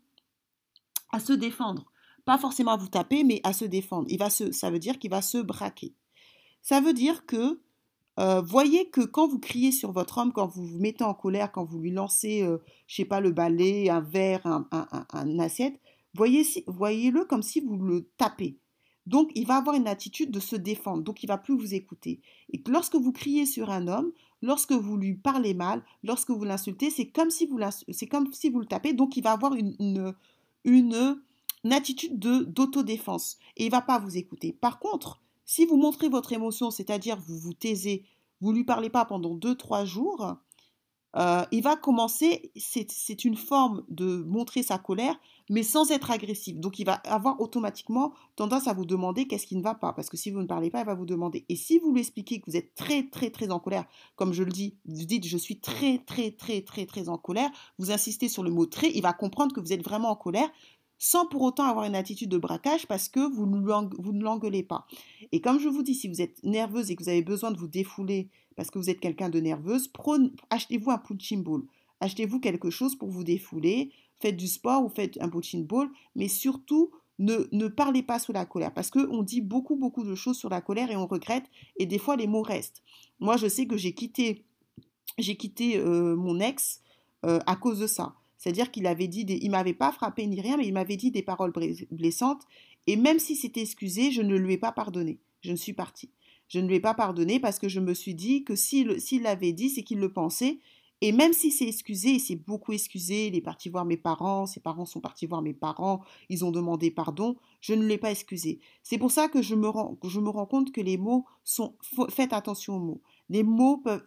défendre. 1.33 1.85
Pas 2.25 2.39
forcément 2.39 2.73
à 2.73 2.77
vous 2.77 2.89
taper, 2.89 3.23
mais 3.23 3.41
à 3.45 3.53
se 3.53 3.65
défendre. 3.65 4.07
Il 4.09 4.21
ça 4.31 4.71
veut 4.71 4.79
dire 4.79 4.99
qu'il 4.99 5.11
va 5.11 5.21
se 5.21 5.39
braquer. 5.39 5.95
Ça 6.63 6.81
veut 6.81 6.95
dire 6.95 7.27
que 7.27 7.61
euh, 8.21 8.41
voyez 8.41 8.89
que 8.89 9.01
quand 9.03 9.27
vous 9.27 9.41
criez 9.41 9.73
sur 9.73 9.93
votre 9.93 10.19
homme, 10.19 10.33
quand 10.33 10.47
vous 10.47 10.65
vous 10.65 10.79
mettez 10.79 11.05
en 11.05 11.15
colère, 11.15 11.53
quand 11.53 11.65
vous 11.65 11.81
lui 11.81 11.91
lancez, 11.91 12.41
je 12.41 12.47
euh, 12.47 12.59
je 12.87 12.95
sais 12.95 13.05
pas, 13.05 13.21
le 13.21 13.33
balai, 13.33 13.91
un 13.91 14.01
verre, 14.01 14.47
un, 14.47 15.39
assiette, 15.39 15.79
voyez, 16.15 16.47
voyez-le 16.67 17.25
comme 17.25 17.43
si 17.43 17.61
vous 17.61 17.77
le 17.77 18.09
tapez. 18.17 18.59
Donc, 19.07 19.31
il 19.35 19.47
va 19.47 19.57
avoir 19.57 19.77
une 19.77 19.87
attitude 19.87 20.31
de 20.31 20.41
se 20.41 20.57
défendre, 20.57 21.03
donc 21.03 21.23
il 21.23 21.27
va 21.27 21.37
plus 21.37 21.57
vous 21.57 21.75
écouter. 21.75 22.21
Et 22.53 22.63
lorsque 22.67 22.95
vous 22.95 23.13
criez 23.13 23.45
sur 23.45 23.71
un 23.71 23.87
homme, 23.87 24.13
lorsque 24.41 24.73
vous 24.73 24.97
lui 24.97 25.15
parlez 25.15 25.55
mal, 25.55 25.83
lorsque 26.03 26.31
vous 26.31 26.45
l'insultez, 26.45 26.91
c'est 26.91 27.09
comme 27.09 27.31
si 27.31 27.47
vous 27.47 27.59
le 27.59 28.67
tapez, 28.67 28.93
donc 28.93 29.17
il 29.17 29.23
va 29.23 29.33
avoir 29.33 29.55
une, 29.55 30.15
attitude 31.71 32.19
de 32.19 32.45
d'autodéfense 32.45 33.39
et 33.57 33.67
il 33.67 33.71
va 33.71 33.83
pas 33.83 33.99
vous 33.99 34.17
écouter. 34.17 34.53
Par 34.53 34.79
contre, 34.79 35.21
si 35.45 35.67
vous 35.67 35.77
montrez 35.77 36.09
votre 36.09 36.33
émotion, 36.33 36.71
c'est-à-dire 36.71 37.19
vous 37.19 37.39
vous 37.39 37.55
taisez, 37.55 38.05
vous 38.41 38.53
ne 38.53 38.57
lui 38.57 38.65
parlez 38.65 38.91
pas 38.91 39.05
pendant 39.05 39.35
2-3 39.35 39.85
jours, 39.85 40.37
euh, 41.17 41.45
il 41.53 41.63
va 41.63 41.77
commencer, 41.77 42.51
c'est 42.57 43.25
une 43.25 43.37
forme 43.37 43.85
de 43.89 44.23
montrer 44.25 44.63
sa 44.63 44.79
colère, 44.79 45.19
mais 45.51 45.63
sans 45.63 45.91
être 45.91 46.11
agressif. 46.11 46.59
Donc 46.59 46.79
il 46.79 46.85
va 46.85 46.95
avoir 47.05 47.41
automatiquement 47.41 48.13
tendance 48.37 48.67
à 48.69 48.73
vous 48.73 48.85
demander 48.85 49.27
qu'est-ce 49.27 49.47
qui 49.47 49.57
ne 49.57 49.63
va 49.63 49.75
pas, 49.75 49.93
parce 49.93 50.09
que 50.09 50.17
si 50.17 50.31
vous 50.31 50.41
ne 50.41 50.47
parlez 50.47 50.71
pas, 50.71 50.81
il 50.81 50.87
va 50.87 50.95
vous 50.95 51.07
demander. 51.07 51.45
Et 51.49 51.57
si 51.57 51.79
vous 51.79 51.93
lui 51.93 52.01
expliquez 52.01 52.41
que 52.41 52.51
vous 52.51 52.57
êtes 52.57 52.75
très 52.75 53.09
très 53.09 53.31
très 53.31 53.51
en 53.51 53.61
colère, 53.61 53.87
comme 54.17 54.33
je 54.33 54.43
le 54.43 54.53
dis, 54.53 54.77
vous 54.87 55.05
dites 55.05 55.27
je 55.27 55.37
suis 55.37 55.61
très 55.61 55.99
très 55.99 56.31
très 56.31 56.63
très 56.63 56.87
très 56.87 57.09
en 57.09 57.19
colère, 57.19 57.51
vous 57.79 57.91
insistez 57.91 58.29
sur 58.29 58.43
le 58.43 58.51
mot 58.51 58.67
très, 58.67 58.91
il 58.91 59.03
va 59.03 59.13
comprendre 59.13 59.55
que 59.55 59.61
vous 59.61 59.73
êtes 59.73 59.85
vraiment 59.85 60.11
en 60.11 60.17
colère, 60.17 60.51
sans 60.97 61.27
pour 61.27 61.43
autant 61.43 61.65
avoir 61.65 61.85
une 61.85 61.97
attitude 61.97 62.31
de 62.31 62.39
braquage 62.39 62.87
parce 62.87 63.09
que 63.09 63.21
vous 63.21 63.47
ne 63.47 64.23
l'engueulez 64.23 64.63
pas. 64.63 64.87
Et 65.33 65.41
comme 65.41 65.59
je 65.59 65.69
vous 65.69 65.83
dis, 65.83 65.95
si 65.95 66.09
vous 66.09 66.23
êtes 66.23 66.43
nerveuse 66.45 66.91
et 66.91 66.97
que 66.97 67.03
vous 67.03 67.11
avez 67.11 67.23
besoin 67.23 67.51
de 67.51 67.59
vous 67.59 67.69
défouler 67.69 68.31
parce 68.57 68.71
que 68.71 68.79
vous 68.79 68.89
êtes 68.89 69.01
quelqu'un 69.01 69.29
de 69.29 69.41
nerveuse, 69.41 69.91
achetez-vous 70.51 70.91
un 70.91 70.99
punching 70.99 71.43
ball. 71.43 71.63
Achetez-vous 72.01 72.39
quelque 72.39 72.71
chose 72.71 72.97
pour 72.97 73.11
vous 73.11 73.25
défouler. 73.25 73.91
Faites 74.25 74.39
du 74.39 74.49
sport 74.49 74.83
ou 74.83 74.89
faites 74.89 75.21
un 75.21 75.29
punching 75.29 75.67
ball, 75.67 75.91
mais 76.17 76.29
surtout 76.29 76.91
ne, 77.19 77.47
ne 77.53 77.69
parlez 77.69 78.03
pas 78.03 78.19
sous 78.19 78.33
la 78.33 78.47
colère 78.47 78.73
parce 78.73 78.91
qu'on 78.91 79.23
dit 79.23 79.43
beaucoup 79.43 79.77
beaucoup 79.77 80.03
de 80.03 80.15
choses 80.15 80.39
sur 80.39 80.49
la 80.49 80.63
colère 80.63 80.91
et 80.91 80.97
on 80.97 81.07
regrette 81.07 81.45
et 81.77 81.85
des 81.85 81.99
fois 81.99 82.17
les 82.17 82.27
mots 82.27 82.41
restent. 82.41 82.83
Moi 83.21 83.37
je 83.37 83.47
sais 83.47 83.67
que 83.67 83.77
j'ai 83.77 83.93
quitté 83.93 84.47
j'ai 85.19 85.37
quitté 85.37 85.77
euh, 85.77 86.17
mon 86.17 86.41
ex 86.41 86.81
euh, 87.27 87.39
à 87.45 87.55
cause 87.55 87.81
de 87.81 87.87
ça. 87.87 88.15
C'est-à-dire 88.39 88.71
qu'il 88.71 88.87
avait 88.87 89.09
dit, 89.09 89.27
il 89.29 89.51
m'avait 89.51 89.75
pas 89.75 89.93
frappé 89.93 90.27
ni 90.27 90.41
rien, 90.41 90.57
mais 90.57 90.67
il 90.67 90.73
m'avait 90.73 90.97
dit 90.97 91.11
des 91.11 91.23
paroles 91.23 91.53
blessantes. 91.91 92.43
Et 92.87 92.97
même 92.97 93.19
si 93.19 93.37
c'était 93.37 93.63
excusé, 93.63 94.11
je 94.11 94.23
ne 94.23 94.37
lui 94.37 94.55
ai 94.55 94.59
pas 94.59 94.73
pardonné. 94.73 95.19
Je 95.43 95.51
ne 95.51 95.57
suis 95.57 95.75
partie. 95.75 96.11
Je 96.49 96.61
ne 96.61 96.69
lui 96.69 96.77
ai 96.77 96.81
pas 96.81 96.95
pardonné 96.95 97.41
parce 97.41 97.59
que 97.59 97.69
je 97.69 97.81
me 97.81 97.95
suis 97.95 98.15
dit 98.15 98.45
que 98.45 98.55
s'il 98.55 99.23
l'avait 99.23 99.53
dit, 99.53 99.71
c'est 99.71 99.83
qu'il 99.83 99.99
le 99.99 100.13
pensait. 100.13 100.59
Et 101.01 101.13
même 101.13 101.33
si 101.33 101.51
c'est 101.51 101.67
excusé, 101.67 102.11
il 102.11 102.21
s'est 102.21 102.37
beaucoup 102.37 102.73
excusé, 102.73 103.27
il 103.27 103.37
est 103.37 103.41
parti 103.41 103.69
voir 103.69 103.85
mes 103.85 103.97
parents, 103.97 104.47
ses 104.47 104.61
parents 104.61 104.87
sont 104.87 105.01
partis 105.01 105.27
voir 105.27 105.43
mes 105.43 105.53
parents, 105.53 106.03
ils 106.29 106.45
ont 106.45 106.51
demandé 106.51 106.91
pardon, 106.91 107.37
je 107.61 107.75
ne 107.75 107.85
l'ai 107.85 107.99
pas 107.99 108.11
excusé. 108.11 108.61
C'est 108.83 108.99
pour 108.99 109.11
ça 109.11 109.29
que 109.29 109.43
je 109.43 109.55
me, 109.55 109.69
rends, 109.69 109.99
je 110.05 110.21
me 110.21 110.31
rends 110.31 110.47
compte 110.47 110.73
que 110.73 110.81
les 110.81 110.97
mots 110.97 111.27
sont... 111.43 111.77
Faites 112.09 112.33
attention 112.33 112.77
aux 112.77 112.81
mots. 112.81 113.03
Les 113.29 113.43
mots 113.43 113.79
peuvent, 113.79 114.07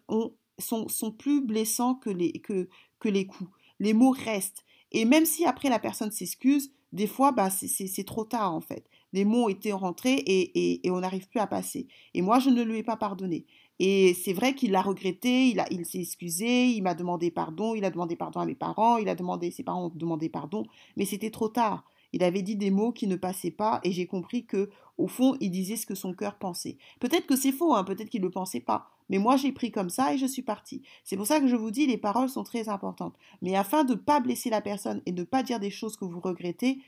sont, 0.57 0.87
sont, 0.87 1.11
plus 1.11 1.41
blessants 1.41 1.95
que 1.95 2.09
les, 2.09 2.33
que, 2.33 2.67
que 2.99 3.09
les 3.09 3.27
coups 3.27 3.51
les 3.79 3.93
mots 3.93 4.11
restent. 4.11 4.63
Et 4.91 5.05
même 5.05 5.25
si 5.25 5.45
après 5.45 5.69
la 5.69 5.79
personne 5.79 6.11
s'excuse, 6.11 6.71
des 6.93 7.07
fois, 7.07 7.31
bah, 7.31 7.49
c'est 7.49 8.05
trop 8.05 8.23
tard 8.23 8.53
en 8.53 8.61
fait. 8.61 8.89
Les 9.13 9.25
mots 9.25 9.49
étaient 9.49 9.73
rentrés 9.73 10.15
et, 10.15 10.85
et, 10.85 10.91
on 10.91 11.01
n'arrive 11.01 11.27
plus 11.27 11.39
à 11.39 11.47
passer. 11.47 11.87
Et 12.13 12.21
moi, 12.21 12.39
je 12.39 12.49
ne 12.49 12.63
lui 12.63 12.77
ai 12.77 12.83
pas 12.83 12.97
pardonné. 12.97 13.45
Et 13.79 14.15
c'est 14.15 14.33
vrai 14.33 14.55
qu'il 14.55 14.71
l'a 14.71 14.81
regretté, 14.81 15.53
il, 15.69 15.85
s'est 15.85 15.99
excusé, 15.99 16.67
il 16.69 16.81
m'a 16.81 16.95
demandé 16.95 17.29
pardon, 17.29 17.75
il 17.75 17.85
a 17.85 17.91
demandé 17.91 18.15
pardon 18.15 18.39
à 18.39 18.45
mes 18.45 18.55
parents, 18.55 18.97
il 18.97 19.07
a 19.07 19.15
demandé, 19.15 19.51
ses 19.51 19.63
parents 19.63 19.85
ont 19.85 19.91
demandé 19.93 20.29
pardon, 20.29 20.65
mais 20.95 21.05
c'était 21.05 21.29
trop 21.29 21.47
tard. 21.47 21.83
Il 22.13 22.23
avait 22.23 22.41
dit 22.41 22.55
des 22.55 22.71
mots 22.71 22.91
qui 22.91 23.05
ne 23.05 23.15
passaient 23.15 23.51
pas 23.51 23.79
et 23.83 23.91
j'ai 23.91 24.07
compris 24.07 24.45
que, 24.45 24.69
au 24.97 25.07
fond, 25.07 25.35
il 25.41 25.51
disait 25.51 25.75
ce 25.75 25.85
que 25.85 25.93
son 25.93 26.13
cœur 26.13 26.37
pensait. 26.39 26.77
Peut-être 26.99 27.27
que 27.27 27.35
c'est 27.35 27.51
faux, 27.51 27.75
hein, 27.75 27.83
peut-être 27.83 28.09
qu'il 28.09 28.21
ne 28.21 28.27
le 28.27 28.31
pensait 28.31 28.61
pas. 28.61 28.89
Mais 29.09 29.19
moi, 29.19 29.37
j'ai 29.37 29.51
pris 29.51 29.71
comme 29.71 29.89
ça 29.89 30.13
et 30.13 30.17
je 30.17 30.25
suis 30.25 30.41
partie. 30.41 30.81
C'est 31.03 31.17
pour 31.17 31.27
ça 31.27 31.39
que 31.39 31.47
je 31.47 31.55
vous 31.55 31.71
dis, 31.71 31.85
les 31.85 31.97
paroles 31.97 32.29
sont 32.29 32.43
très 32.43 32.69
importantes. 32.69 33.15
Mais 33.41 33.55
afin 33.55 33.83
de 33.83 33.93
ne 33.93 33.97
pas 33.99 34.19
blesser 34.19 34.49
la 34.49 34.61
personne 34.61 35.01
et 35.05 35.11
de 35.11 35.21
ne 35.21 35.25
pas 35.25 35.43
dire 35.43 35.59
des 35.59 35.69
choses 35.69 35.97
que 35.97 36.05
vous 36.05 36.19
regrettez, 36.19 36.79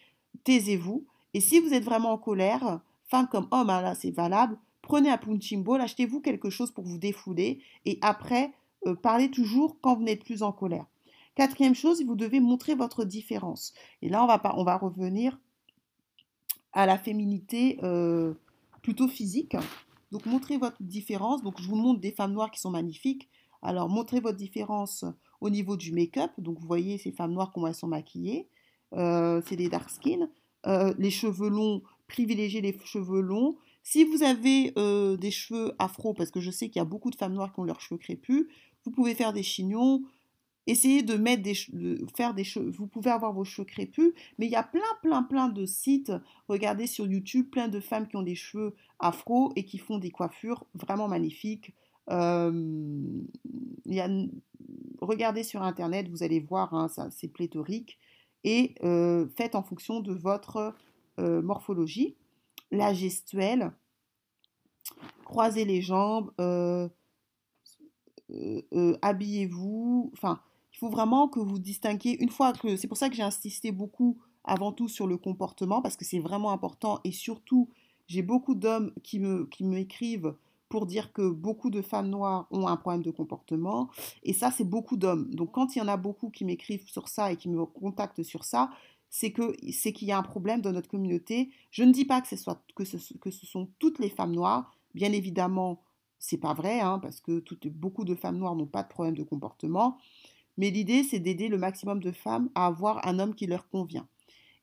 taisez-vous. 0.43 1.05
Et 1.33 1.41
si 1.41 1.59
vous 1.59 1.73
êtes 1.73 1.83
vraiment 1.83 2.13
en 2.13 2.17
colère, 2.17 2.81
femme 3.05 3.27
comme 3.27 3.47
homme, 3.51 3.69
hein, 3.69 3.81
là 3.81 3.95
c'est 3.95 4.11
valable, 4.11 4.57
prenez 4.89 5.11
un 5.11 5.19
punching 5.19 5.63
achetez-vous 5.79 6.19
quelque 6.19 6.49
chose 6.49 6.71
pour 6.71 6.83
vous 6.83 6.97
défouler 6.97 7.61
et 7.85 7.99
après, 8.01 8.51
euh, 8.87 8.95
parlez 8.95 9.29
toujours 9.29 9.77
quand 9.81 9.95
vous 9.95 10.03
n'êtes 10.03 10.25
plus 10.25 10.41
en 10.41 10.51
colère. 10.51 10.87
Quatrième 11.35 11.75
chose, 11.75 12.03
vous 12.03 12.15
devez 12.15 12.39
montrer 12.39 12.73
votre 12.73 13.05
différence. 13.05 13.73
Et 14.01 14.09
là, 14.09 14.23
on 14.23 14.27
va, 14.27 14.41
on 14.57 14.63
va 14.63 14.77
revenir 14.77 15.39
à 16.73 16.87
la 16.87 16.97
féminité 16.97 17.77
euh, 17.83 18.33
plutôt 18.81 19.07
physique. 19.07 19.55
Donc, 20.11 20.25
montrez 20.25 20.57
votre 20.57 20.81
différence. 20.81 21.43
Donc, 21.43 21.61
je 21.61 21.67
vous 21.67 21.75
montre 21.75 22.01
des 22.01 22.11
femmes 22.11 22.33
noires 22.33 22.49
qui 22.49 22.59
sont 22.59 22.71
magnifiques. 22.71 23.29
Alors, 23.61 23.89
montrez 23.89 24.19
votre 24.19 24.37
différence 24.37 25.05
au 25.39 25.51
niveau 25.51 25.77
du 25.77 25.91
make-up. 25.91 26.31
Donc, 26.39 26.59
vous 26.59 26.67
voyez 26.67 26.97
ces 26.97 27.11
femmes 27.11 27.33
noires, 27.33 27.51
comment 27.53 27.67
elles 27.67 27.75
sont 27.75 27.87
maquillées. 27.87 28.49
Euh, 28.93 29.39
c'est 29.45 29.55
des 29.55 29.69
dark 29.69 29.87
skin. 29.91 30.29
Les 30.97 31.11
cheveux 31.11 31.49
longs, 31.49 31.83
privilégiez 32.07 32.61
les 32.61 32.75
cheveux 32.83 33.21
longs. 33.21 33.55
Si 33.91 34.03
vous 34.03 34.21
avez 34.21 34.71
euh, 34.77 35.17
des 35.17 35.31
cheveux 35.31 35.73
afro, 35.79 36.13
parce 36.13 36.29
que 36.29 36.39
je 36.39 36.51
sais 36.51 36.69
qu'il 36.69 36.79
y 36.79 36.79
a 36.79 36.85
beaucoup 36.85 37.09
de 37.09 37.15
femmes 37.15 37.33
noires 37.33 37.51
qui 37.51 37.59
ont 37.59 37.63
leurs 37.63 37.81
cheveux 37.81 37.97
crépus, 37.97 38.45
vous 38.85 38.91
pouvez 38.91 39.15
faire 39.15 39.33
des 39.33 39.41
chignons, 39.41 40.03
essayez 40.67 41.01
de 41.01 41.15
mettre 41.15 41.41
des 41.41 41.55
faire 42.15 42.35
des 42.35 42.43
cheveux, 42.43 42.69
vous 42.69 42.85
pouvez 42.85 43.09
avoir 43.09 43.33
vos 43.33 43.45
cheveux 43.45 43.65
crépus, 43.65 44.13
mais 44.37 44.45
il 44.45 44.51
y 44.51 44.55
a 44.55 44.61
plein, 44.61 44.83
plein, 45.01 45.23
plein 45.23 45.49
de 45.49 45.65
sites, 45.65 46.11
regardez 46.47 46.85
sur 46.85 47.07
YouTube, 47.07 47.49
plein 47.49 47.67
de 47.67 47.79
femmes 47.79 48.07
qui 48.07 48.15
ont 48.15 48.21
des 48.21 48.35
cheveux 48.35 48.75
afro 48.99 49.53
et 49.55 49.65
qui 49.65 49.79
font 49.79 49.97
des 49.97 50.11
coiffures 50.11 50.67
vraiment 50.75 51.07
magnifiques. 51.07 51.73
Regardez 55.01 55.43
sur 55.43 55.63
Internet, 55.63 56.09
vous 56.09 56.21
allez 56.21 56.41
voir, 56.41 56.75
hein, 56.75 56.89
c'est 57.09 57.33
pléthorique, 57.33 57.97
et 58.43 58.75
euh, 58.83 59.25
faites 59.35 59.55
en 59.55 59.63
fonction 59.63 59.99
de 59.99 60.13
votre 60.13 60.75
euh, 61.19 61.41
morphologie. 61.41 62.17
La 62.71 62.93
gestuelle, 62.93 63.71
croisez 65.25 65.65
les 65.65 65.81
jambes, 65.81 66.31
habillez-vous, 69.01 70.11
enfin, 70.13 70.39
il 70.71 70.77
faut 70.77 70.89
vraiment 70.89 71.27
que 71.27 71.39
vous 71.39 71.59
distinguiez, 71.59 72.21
une 72.21 72.29
fois 72.29 72.53
que, 72.53 72.75
c'est 72.75 72.87
pour 72.87 72.97
ça 72.97 73.09
que 73.09 73.15
j'ai 73.15 73.23
insisté 73.23 73.71
beaucoup 73.71 74.19
avant 74.43 74.71
tout 74.71 74.87
sur 74.87 75.07
le 75.07 75.17
comportement, 75.17 75.81
parce 75.81 75.97
que 75.97 76.05
c'est 76.05 76.19
vraiment 76.19 76.51
important, 76.51 76.99
et 77.03 77.11
surtout, 77.11 77.69
j'ai 78.07 78.21
beaucoup 78.21 78.55
d'hommes 78.55 78.93
qui 79.03 79.19
me 79.19 79.45
qui 79.47 79.63
m'écrivent 79.63 80.35
pour 80.69 80.85
dire 80.85 81.11
que 81.11 81.27
beaucoup 81.27 81.71
de 81.71 81.81
femmes 81.81 82.09
noires 82.09 82.47
ont 82.51 82.67
un 82.67 82.77
problème 82.77 83.01
de 83.01 83.11
comportement, 83.11 83.89
et 84.23 84.33
ça, 84.33 84.51
c'est 84.51 84.63
beaucoup 84.63 84.97
d'hommes. 84.97 85.33
Donc, 85.33 85.51
quand 85.51 85.75
il 85.75 85.79
y 85.79 85.81
en 85.81 85.87
a 85.87 85.97
beaucoup 85.97 86.29
qui 86.29 86.45
m'écrivent 86.45 86.87
sur 86.87 87.07
ça 87.07 87.31
et 87.31 87.35
qui 87.35 87.49
me 87.49 87.65
contactent 87.65 88.21
sur 88.21 88.43
ça, 88.45 88.69
c'est 89.09 89.31
qu'il 89.31 90.07
y 90.07 90.11
a 90.11 90.17
un 90.17 90.23
problème 90.23 90.61
dans 90.61 90.71
notre 90.71 90.89
communauté. 90.89 91.49
Je 91.71 91.83
ne 91.83 91.91
dis 91.91 92.05
pas 92.05 92.21
que 92.21 92.27
ce 92.27 92.35
soit 92.35 92.63
que 92.75 92.85
ce, 92.85 92.97
que 93.17 93.31
ce 93.31 93.45
sont 93.45 93.69
toutes 93.79 93.99
les 93.99 94.09
femmes 94.09 94.33
noires. 94.33 94.71
Bien 94.93 95.11
évidemment, 95.11 95.81
c'est 96.19 96.37
pas 96.37 96.53
vrai, 96.53 96.79
hein, 96.79 96.99
parce 96.99 97.21
que 97.21 97.43
beaucoup 97.69 98.05
de 98.05 98.15
femmes 98.15 98.37
noires 98.37 98.55
n'ont 98.55 98.67
pas 98.67 98.83
de 98.83 98.89
problème 98.89 99.15
de 99.15 99.23
comportement. 99.23 99.97
Mais 100.57 100.69
l'idée, 100.69 101.03
c'est 101.03 101.19
d'aider 101.19 101.47
le 101.47 101.57
maximum 101.57 102.01
de 102.01 102.11
femmes 102.11 102.49
à 102.53 102.65
avoir 102.65 103.07
un 103.07 103.19
homme 103.19 103.33
qui 103.33 103.47
leur 103.47 103.69
convient. 103.69 104.07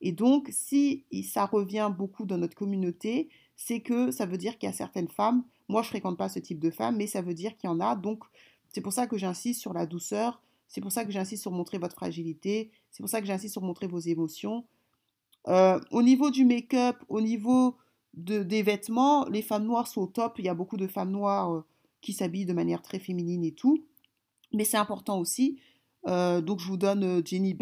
Et 0.02 0.12
donc, 0.12 0.50
si 0.52 1.04
ça 1.24 1.46
revient 1.46 1.90
beaucoup 1.96 2.26
dans 2.26 2.36
notre 2.36 2.54
communauté, 2.54 3.30
c'est 3.56 3.80
que 3.80 4.10
ça 4.10 4.26
veut 4.26 4.36
dire 4.36 4.58
qu'il 4.58 4.68
y 4.68 4.70
a 4.70 4.74
certaines 4.74 5.08
femmes, 5.08 5.42
moi 5.68 5.82
je 5.82 5.88
fréquente 5.88 6.18
pas 6.18 6.28
ce 6.28 6.38
type 6.38 6.60
de 6.60 6.70
femmes, 6.70 6.96
mais 6.96 7.06
ça 7.06 7.22
veut 7.22 7.34
dire 7.34 7.56
qu'il 7.56 7.70
y 7.70 7.72
en 7.72 7.80
a. 7.80 7.96
Donc, 7.96 8.22
c'est 8.68 8.82
pour 8.82 8.92
ça 8.92 9.06
que 9.06 9.16
j'insiste 9.16 9.60
sur 9.60 9.72
la 9.72 9.86
douceur, 9.86 10.42
c'est 10.68 10.80
pour 10.80 10.92
ça 10.92 11.04
que 11.04 11.12
j'insiste 11.12 11.42
sur 11.42 11.52
montrer 11.52 11.78
votre 11.78 11.94
fragilité, 11.94 12.70
c'est 12.96 13.02
pour 13.02 13.10
ça 13.10 13.20
que 13.20 13.26
j'insiste 13.26 13.52
sur 13.52 13.60
montrer 13.60 13.86
vos 13.86 13.98
émotions. 13.98 14.64
Euh, 15.48 15.78
au 15.90 16.02
niveau 16.02 16.30
du 16.30 16.46
make-up, 16.46 16.96
au 17.10 17.20
niveau 17.20 17.76
de, 18.14 18.42
des 18.42 18.62
vêtements, 18.62 19.26
les 19.26 19.42
femmes 19.42 19.66
noires 19.66 19.86
sont 19.86 20.00
au 20.00 20.06
top. 20.06 20.38
Il 20.38 20.46
y 20.46 20.48
a 20.48 20.54
beaucoup 20.54 20.78
de 20.78 20.86
femmes 20.86 21.10
noires 21.10 21.52
euh, 21.52 21.64
qui 22.00 22.14
s'habillent 22.14 22.46
de 22.46 22.54
manière 22.54 22.80
très 22.80 22.98
féminine 22.98 23.44
et 23.44 23.52
tout. 23.52 23.84
Mais 24.54 24.64
c'est 24.64 24.78
important 24.78 25.18
aussi 25.18 25.58
euh, 26.08 26.40
donc 26.40 26.60
je 26.60 26.68
vous 26.68 26.76
donne 26.76 27.20
Jenny, 27.26 27.58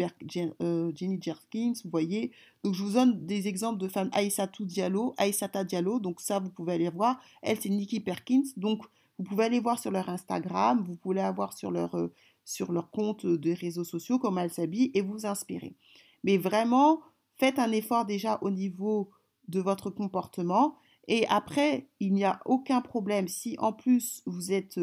Jerkins, 1.19 1.73
vous 1.83 1.89
voyez. 1.89 2.31
Donc 2.63 2.75
je 2.75 2.83
vous 2.83 2.93
donne 2.93 3.25
des 3.25 3.47
exemples 3.47 3.79
de 3.79 3.87
femmes 3.87 4.11
Aïssatou 4.13 4.65
Diallo, 4.65 5.15
Aïssata 5.17 5.63
Diallo, 5.63 5.99
donc 5.99 6.21
ça 6.21 6.37
vous 6.37 6.51
pouvez 6.51 6.73
aller 6.73 6.89
voir. 6.89 7.19
Elle 7.41 7.59
c'est 7.59 7.69
Nikki 7.69 8.01
Perkins, 8.01 8.43
donc 8.55 8.83
vous 9.17 9.23
pouvez 9.23 9.45
aller 9.45 9.59
voir 9.59 9.79
sur 9.79 9.89
leur 9.89 10.09
Instagram, 10.09 10.83
vous 10.87 10.95
pouvez 10.95 11.21
avoir 11.21 11.57
sur 11.57 11.71
leur, 11.71 11.95
sur 12.45 12.71
leur 12.71 12.91
compte 12.91 13.25
de 13.25 13.51
réseaux 13.51 13.83
sociaux 13.83 14.19
elles 14.39 14.53
s'habillent 14.53 14.91
et 14.93 15.01
vous 15.01 15.25
inspirer. 15.25 15.75
Mais 16.23 16.37
vraiment, 16.37 17.01
faites 17.35 17.59
un 17.59 17.71
effort 17.71 18.05
déjà 18.05 18.39
au 18.41 18.49
niveau 18.49 19.09
de 19.47 19.59
votre 19.59 19.89
comportement 19.89 20.77
et 21.07 21.27
après, 21.27 21.87
il 21.99 22.13
n'y 22.13 22.23
a 22.23 22.39
aucun 22.45 22.81
problème 22.81 23.27
si 23.27 23.55
en 23.59 23.73
plus 23.73 24.23
vous 24.25 24.51
êtes 24.51 24.79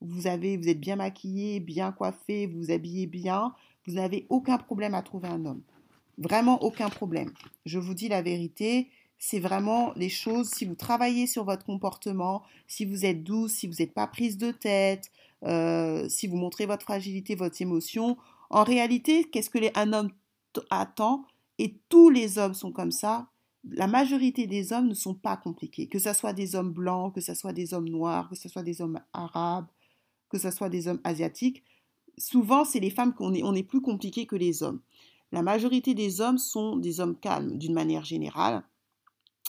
vous, 0.00 0.26
avez, 0.26 0.56
vous 0.56 0.68
êtes 0.68 0.80
bien 0.80 0.96
maquillé, 0.96 1.60
bien 1.60 1.90
coiffé, 1.92 2.46
vous 2.46 2.58
vous 2.58 2.70
habillez 2.70 3.06
bien, 3.06 3.54
vous 3.86 3.94
n'avez 3.94 4.26
aucun 4.28 4.58
problème 4.58 4.94
à 4.94 5.02
trouver 5.02 5.28
un 5.28 5.44
homme. 5.46 5.62
Vraiment 6.18 6.62
aucun 6.62 6.90
problème. 6.90 7.32
Je 7.66 7.78
vous 7.78 7.94
dis 7.94 8.08
la 8.08 8.22
vérité, 8.22 8.88
c'est 9.26 9.40
vraiment 9.40 9.94
les 9.96 10.10
choses, 10.10 10.50
si 10.50 10.66
vous 10.66 10.74
travaillez 10.74 11.26
sur 11.26 11.44
votre 11.44 11.64
comportement, 11.64 12.42
si 12.68 12.84
vous 12.84 13.06
êtes 13.06 13.24
douce, 13.24 13.52
si 13.52 13.66
vous 13.66 13.76
n'êtes 13.78 13.94
pas 13.94 14.06
prise 14.06 14.36
de 14.36 14.50
tête, 14.50 15.10
euh, 15.44 16.06
si 16.10 16.26
vous 16.26 16.36
montrez 16.36 16.66
votre 16.66 16.82
fragilité, 16.82 17.34
votre 17.34 17.62
émotion, 17.62 18.18
en 18.50 18.64
réalité, 18.64 19.24
qu'est-ce 19.24 19.48
que 19.48 19.58
un 19.78 19.94
homme 19.94 20.10
attend? 20.68 21.24
Et 21.58 21.78
tous 21.88 22.10
les 22.10 22.36
hommes 22.36 22.52
sont 22.52 22.70
comme 22.70 22.90
ça. 22.90 23.28
La 23.66 23.86
majorité 23.86 24.46
des 24.46 24.74
hommes 24.74 24.88
ne 24.88 24.94
sont 24.94 25.14
pas 25.14 25.38
compliqués, 25.38 25.86
que 25.86 25.98
ce 25.98 26.12
soit 26.12 26.34
des 26.34 26.54
hommes 26.54 26.72
blancs, 26.72 27.14
que 27.14 27.22
ce 27.22 27.32
soit 27.32 27.54
des 27.54 27.72
hommes 27.72 27.88
noirs, 27.88 28.28
que 28.28 28.36
ce 28.36 28.50
soit 28.50 28.62
des 28.62 28.82
hommes 28.82 29.00
arabes, 29.14 29.68
que 30.28 30.38
ce 30.38 30.50
soit 30.50 30.68
des 30.68 30.86
hommes 30.86 31.00
asiatiques, 31.02 31.64
souvent 32.18 32.66
c'est 32.66 32.80
les 32.80 32.90
femmes 32.90 33.14
qu'on 33.14 33.32
est, 33.32 33.42
on 33.42 33.54
est 33.54 33.62
plus 33.62 33.80
compliqué 33.80 34.26
que 34.26 34.36
les 34.36 34.62
hommes. 34.62 34.82
La 35.32 35.40
majorité 35.40 35.94
des 35.94 36.20
hommes 36.20 36.36
sont 36.36 36.76
des 36.76 37.00
hommes 37.00 37.16
calmes 37.16 37.56
d'une 37.56 37.72
manière 37.72 38.04
générale. 38.04 38.62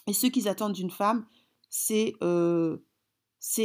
Et 0.08 0.14
ce 0.14 0.28
qu'ils 0.28 0.48
attendent 0.48 0.74
d'une 0.74 0.92
femme, 0.92 1.26
c'est 1.70 2.14
euh, 2.24 2.78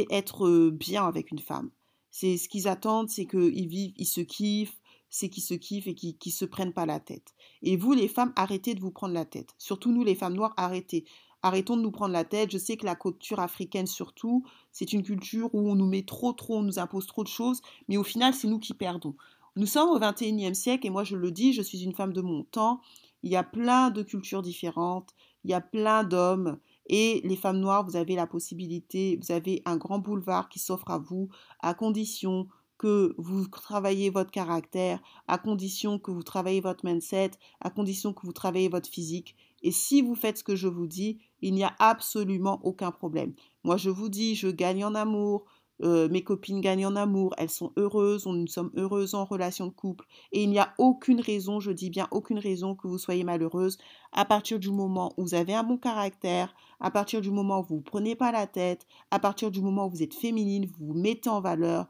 être 0.09 0.69
bien 0.69 1.05
avec 1.05 1.31
une 1.31 1.39
femme. 1.39 1.71
C'est 2.09 2.37
ce 2.37 2.49
qu'ils 2.49 2.67
attendent, 2.67 3.09
c'est 3.09 3.25
qu'ils 3.25 3.67
vivent, 3.67 3.93
ils 3.95 4.05
se 4.05 4.21
kiffent, 4.21 4.81
c'est 5.09 5.29
qu'ils 5.29 5.43
se 5.43 5.53
kiffent 5.53 5.87
et 5.87 5.95
qu'ils 5.95 6.17
ne 6.25 6.31
se 6.31 6.45
prennent 6.45 6.73
pas 6.73 6.85
la 6.85 6.99
tête. 6.99 7.33
Et 7.61 7.77
vous, 7.77 7.93
les 7.93 8.07
femmes, 8.07 8.33
arrêtez 8.35 8.73
de 8.73 8.81
vous 8.81 8.91
prendre 8.91 9.13
la 9.13 9.25
tête. 9.25 9.53
Surtout 9.57 9.91
nous, 9.91 10.03
les 10.03 10.15
femmes 10.15 10.33
noires, 10.33 10.53
arrêtez. 10.57 11.05
Arrêtons 11.43 11.75
de 11.75 11.81
nous 11.81 11.91
prendre 11.91 12.13
la 12.13 12.23
tête. 12.23 12.51
Je 12.51 12.57
sais 12.57 12.77
que 12.77 12.85
la 12.85 12.95
culture 12.95 13.39
africaine, 13.39 13.87
surtout, 13.87 14.45
c'est 14.71 14.93
une 14.93 15.03
culture 15.03 15.53
où 15.53 15.69
on 15.69 15.75
nous 15.75 15.87
met 15.87 16.03
trop, 16.03 16.33
trop, 16.33 16.57
on 16.57 16.63
nous 16.63 16.79
impose 16.79 17.07
trop 17.07 17.23
de 17.23 17.29
choses, 17.29 17.61
mais 17.87 17.97
au 17.97 18.03
final, 18.03 18.33
c'est 18.33 18.47
nous 18.47 18.59
qui 18.59 18.73
perdons. 18.73 19.15
Nous 19.55 19.65
sommes 19.65 19.89
au 19.89 19.99
XXIe 19.99 20.55
siècle 20.55 20.87
et 20.87 20.89
moi, 20.89 21.03
je 21.03 21.15
le 21.15 21.31
dis, 21.31 21.53
je 21.53 21.61
suis 21.61 21.83
une 21.83 21.93
femme 21.93 22.13
de 22.13 22.21
mon 22.21 22.43
temps. 22.43 22.79
Il 23.23 23.31
y 23.31 23.35
a 23.35 23.43
plein 23.43 23.89
de 23.89 24.03
cultures 24.03 24.41
différentes, 24.41 25.13
il 25.43 25.51
y 25.51 25.53
a 25.53 25.61
plein 25.61 26.03
d'hommes. 26.03 26.57
Et 26.87 27.21
les 27.23 27.35
femmes 27.35 27.59
noires, 27.59 27.85
vous 27.85 27.95
avez 27.95 28.15
la 28.15 28.27
possibilité, 28.27 29.17
vous 29.21 29.31
avez 29.31 29.61
un 29.65 29.77
grand 29.77 29.99
boulevard 29.99 30.49
qui 30.49 30.59
s'offre 30.59 30.89
à 30.89 30.97
vous, 30.97 31.29
à 31.61 31.73
condition 31.73 32.47
que 32.77 33.13
vous 33.19 33.47
travaillez 33.47 34.09
votre 34.09 34.31
caractère, 34.31 34.99
à 35.27 35.37
condition 35.37 35.99
que 35.99 36.09
vous 36.09 36.23
travaillez 36.23 36.61
votre 36.61 36.83
mindset, 36.83 37.31
à 37.59 37.69
condition 37.69 38.11
que 38.11 38.25
vous 38.25 38.33
travaillez 38.33 38.69
votre 38.69 38.89
physique. 38.89 39.35
Et 39.61 39.71
si 39.71 40.01
vous 40.01 40.15
faites 40.15 40.39
ce 40.39 40.43
que 40.43 40.55
je 40.55 40.67
vous 40.67 40.87
dis, 40.87 41.19
il 41.41 41.53
n'y 41.53 41.63
a 41.63 41.75
absolument 41.77 42.59
aucun 42.63 42.91
problème. 42.91 43.33
Moi, 43.63 43.77
je 43.77 43.91
vous 43.91 44.09
dis, 44.09 44.33
je 44.33 44.47
gagne 44.47 44.83
en 44.83 44.95
amour, 44.95 45.45
euh, 45.83 46.07
mes 46.09 46.23
copines 46.23 46.61
gagnent 46.61 46.85
en 46.85 46.95
amour, 46.95 47.33
elles 47.37 47.49
sont 47.49 47.71
heureuses, 47.77 48.25
nous 48.25 48.47
sommes 48.47 48.71
heureuses 48.75 49.15
en 49.15 49.25
relation 49.25 49.65
de 49.67 49.71
couple, 49.71 50.05
et 50.31 50.43
il 50.43 50.49
n'y 50.49 50.59
a 50.59 50.73
aucune 50.77 51.21
raison, 51.21 51.59
je 51.59 51.71
dis 51.71 51.89
bien 51.89 52.07
aucune 52.11 52.39
raison 52.39 52.75
que 52.75 52.87
vous 52.87 52.97
soyez 52.97 53.23
malheureuse. 53.23 53.77
À 54.11 54.25
partir 54.25 54.59
du 54.59 54.69
moment 54.69 55.13
où 55.17 55.23
vous 55.23 55.33
avez 55.33 55.53
un 55.53 55.63
bon 55.63 55.77
caractère, 55.77 56.53
à 56.79 56.91
partir 56.91 57.21
du 57.21 57.31
moment 57.31 57.61
où 57.61 57.63
vous 57.63 57.75
ne 57.77 57.81
prenez 57.81 58.15
pas 58.15 58.31
la 58.31 58.47
tête, 58.47 58.85
à 59.09 59.19
partir 59.19 59.51
du 59.51 59.61
moment 59.61 59.87
où 59.87 59.89
vous 59.89 60.03
êtes 60.03 60.13
féminine, 60.13 60.65
vous 60.65 60.87
vous 60.87 60.93
mettez 60.93 61.29
en 61.29 61.41
valeur, 61.41 61.87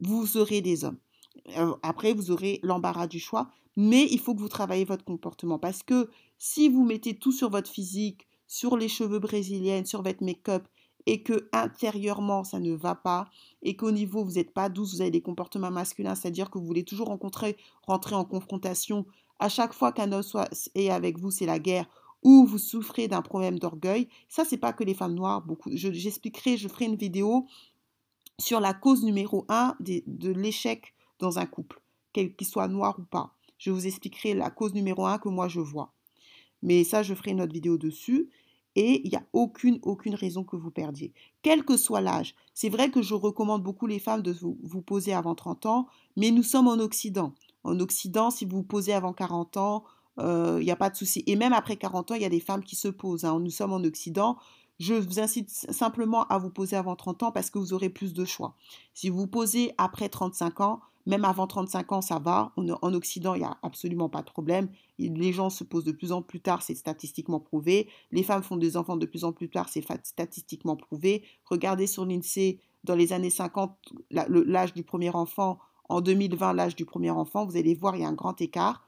vous 0.00 0.36
aurez 0.36 0.60
des 0.60 0.84
hommes. 0.84 0.98
Euh, 1.56 1.74
après, 1.82 2.12
vous 2.12 2.30
aurez 2.30 2.60
l'embarras 2.62 3.06
du 3.06 3.18
choix, 3.18 3.48
mais 3.76 4.06
il 4.10 4.20
faut 4.20 4.34
que 4.34 4.40
vous 4.40 4.48
travaillez 4.48 4.84
votre 4.84 5.04
comportement. 5.04 5.58
Parce 5.58 5.82
que 5.82 6.08
si 6.38 6.68
vous 6.68 6.84
mettez 6.84 7.16
tout 7.16 7.32
sur 7.32 7.50
votre 7.50 7.70
physique, 7.70 8.26
sur 8.46 8.76
les 8.76 8.88
cheveux 8.88 9.18
brésiliennes, 9.18 9.86
sur 9.86 10.02
votre 10.02 10.22
make-up, 10.22 10.66
et 11.06 11.22
que 11.22 11.48
intérieurement 11.52 12.44
ça 12.44 12.60
ne 12.60 12.72
va 12.72 12.94
pas, 12.94 13.28
et 13.62 13.76
qu'au 13.76 13.90
niveau 13.90 14.24
vous 14.24 14.32
n'êtes 14.32 14.52
pas 14.52 14.68
douce, 14.68 14.94
vous 14.94 15.00
avez 15.00 15.10
des 15.10 15.22
comportements 15.22 15.70
masculins, 15.70 16.14
c'est-à-dire 16.14 16.50
que 16.50 16.58
vous 16.58 16.66
voulez 16.66 16.84
toujours 16.84 17.08
rencontrer, 17.08 17.56
rentrer 17.86 18.14
en 18.14 18.24
confrontation, 18.24 19.06
à 19.38 19.48
chaque 19.48 19.72
fois 19.72 19.92
qu'un 19.92 20.12
homme 20.12 20.22
soit, 20.22 20.48
est 20.74 20.90
avec 20.90 21.18
vous, 21.18 21.30
c'est 21.30 21.46
la 21.46 21.58
guerre, 21.58 21.88
ou 22.22 22.46
vous 22.46 22.58
souffrez 22.58 23.08
d'un 23.08 23.22
problème 23.22 23.58
d'orgueil, 23.58 24.08
ça 24.28 24.44
c'est 24.44 24.56
pas 24.56 24.72
que 24.72 24.84
les 24.84 24.94
femmes 24.94 25.14
noires, 25.14 25.42
beaucoup, 25.42 25.70
j'expliquerai, 25.72 26.56
je, 26.56 26.68
ferai 26.68 26.86
une 26.86 26.96
vidéo 26.96 27.46
sur 28.38 28.60
la 28.60 28.74
cause 28.74 29.04
numéro 29.04 29.44
un 29.48 29.76
de 29.80 30.30
l'échec 30.30 30.94
dans 31.18 31.38
un 31.38 31.46
couple, 31.46 31.80
qu'il 32.12 32.46
soit 32.46 32.68
noir 32.68 32.98
ou 32.98 33.04
pas. 33.04 33.34
Je 33.58 33.70
vous 33.70 33.86
expliquerai 33.86 34.34
la 34.34 34.50
cause 34.50 34.74
numéro 34.74 35.06
un 35.06 35.18
que 35.18 35.28
moi 35.28 35.48
je 35.48 35.60
vois. 35.60 35.92
Mais 36.62 36.84
ça, 36.84 37.02
je 37.02 37.14
ferai 37.14 37.32
une 37.32 37.40
autre 37.40 37.52
vidéo 37.52 37.78
dessus. 37.78 38.28
Et 38.76 39.02
il 39.04 39.10
n'y 39.10 39.16
a 39.16 39.24
aucune, 39.32 39.80
raison 40.14 40.44
que 40.44 40.56
vous 40.56 40.70
perdiez. 40.70 41.12
Quel 41.42 41.64
que 41.64 41.76
soit 41.76 42.00
l'âge. 42.00 42.34
C'est 42.54 42.68
vrai 42.68 42.90
que 42.90 43.02
je 43.02 43.14
recommande 43.14 43.62
beaucoup 43.62 43.86
les 43.86 43.98
femmes 43.98 44.22
de 44.22 44.32
vous, 44.32 44.58
vous 44.62 44.82
poser 44.82 45.12
avant 45.12 45.34
30 45.34 45.66
ans, 45.66 45.86
mais 46.16 46.30
nous 46.30 46.42
sommes 46.42 46.68
en 46.68 46.78
Occident. 46.78 47.34
En 47.62 47.78
Occident, 47.80 48.30
si 48.30 48.44
vous 48.44 48.58
vous 48.58 48.62
posez 48.62 48.92
avant 48.92 49.12
40 49.12 49.56
ans, 49.56 49.84
euh, 50.18 50.58
il 50.60 50.64
n'y 50.64 50.70
a 50.70 50.76
pas 50.76 50.90
de 50.90 50.96
souci. 50.96 51.22
Et 51.26 51.36
même 51.36 51.52
après 51.52 51.76
40 51.76 52.10
ans, 52.10 52.14
il 52.14 52.22
y 52.22 52.26
a 52.26 52.30
des 52.30 52.40
femmes 52.40 52.64
qui 52.64 52.76
se 52.76 52.88
posent. 52.88 53.24
Hein. 53.24 53.38
Nous 53.40 53.50
sommes 53.50 53.72
en 53.72 53.82
Occident. 53.82 54.38
Je 54.80 54.94
vous 54.94 55.20
incite 55.20 55.50
simplement 55.50 56.24
à 56.26 56.38
vous 56.38 56.50
poser 56.50 56.76
avant 56.76 56.96
30 56.96 57.24
ans 57.24 57.32
parce 57.32 57.50
que 57.50 57.58
vous 57.58 57.72
aurez 57.72 57.90
plus 57.90 58.12
de 58.12 58.24
choix. 58.24 58.56
Si 58.92 59.08
vous 59.08 59.18
vous 59.18 59.26
posez 59.28 59.72
après 59.78 60.08
35 60.08 60.60
ans, 60.60 60.80
même 61.06 61.24
avant 61.24 61.46
35 61.46 61.92
ans, 61.92 62.00
ça 62.00 62.18
va. 62.18 62.52
en 62.56 62.94
Occident, 62.94 63.34
il 63.34 63.40
n'y 63.40 63.44
a 63.44 63.58
absolument 63.62 64.08
pas 64.08 64.22
de 64.22 64.30
problème. 64.30 64.68
Les 64.98 65.32
gens 65.32 65.50
se 65.50 65.64
posent 65.64 65.84
de 65.84 65.92
plus 65.92 66.12
en 66.12 66.22
plus 66.22 66.40
tard, 66.40 66.62
c'est 66.62 66.74
statistiquement 66.74 67.40
prouvé. 67.40 67.88
Les 68.10 68.22
femmes 68.22 68.42
font 68.42 68.56
des 68.56 68.76
enfants 68.76 68.96
de 68.96 69.06
plus 69.06 69.24
en 69.24 69.32
plus 69.32 69.48
tard, 69.48 69.68
c'est 69.68 69.84
statistiquement 70.04 70.76
prouvé. 70.76 71.24
Regardez 71.44 71.86
sur 71.86 72.04
l'INSEE, 72.04 72.58
dans 72.84 72.94
les 72.94 73.12
années 73.12 73.30
50, 73.30 73.76
l'âge 74.10 74.74
du 74.74 74.82
premier 74.82 75.10
enfant. 75.10 75.58
En 75.88 76.00
2020, 76.00 76.54
l'âge 76.54 76.76
du 76.76 76.86
premier 76.86 77.10
enfant, 77.10 77.44
vous 77.44 77.56
allez 77.56 77.74
voir, 77.74 77.96
il 77.96 78.02
y 78.02 78.04
a 78.04 78.08
un 78.08 78.14
grand 78.14 78.40
écart. 78.40 78.86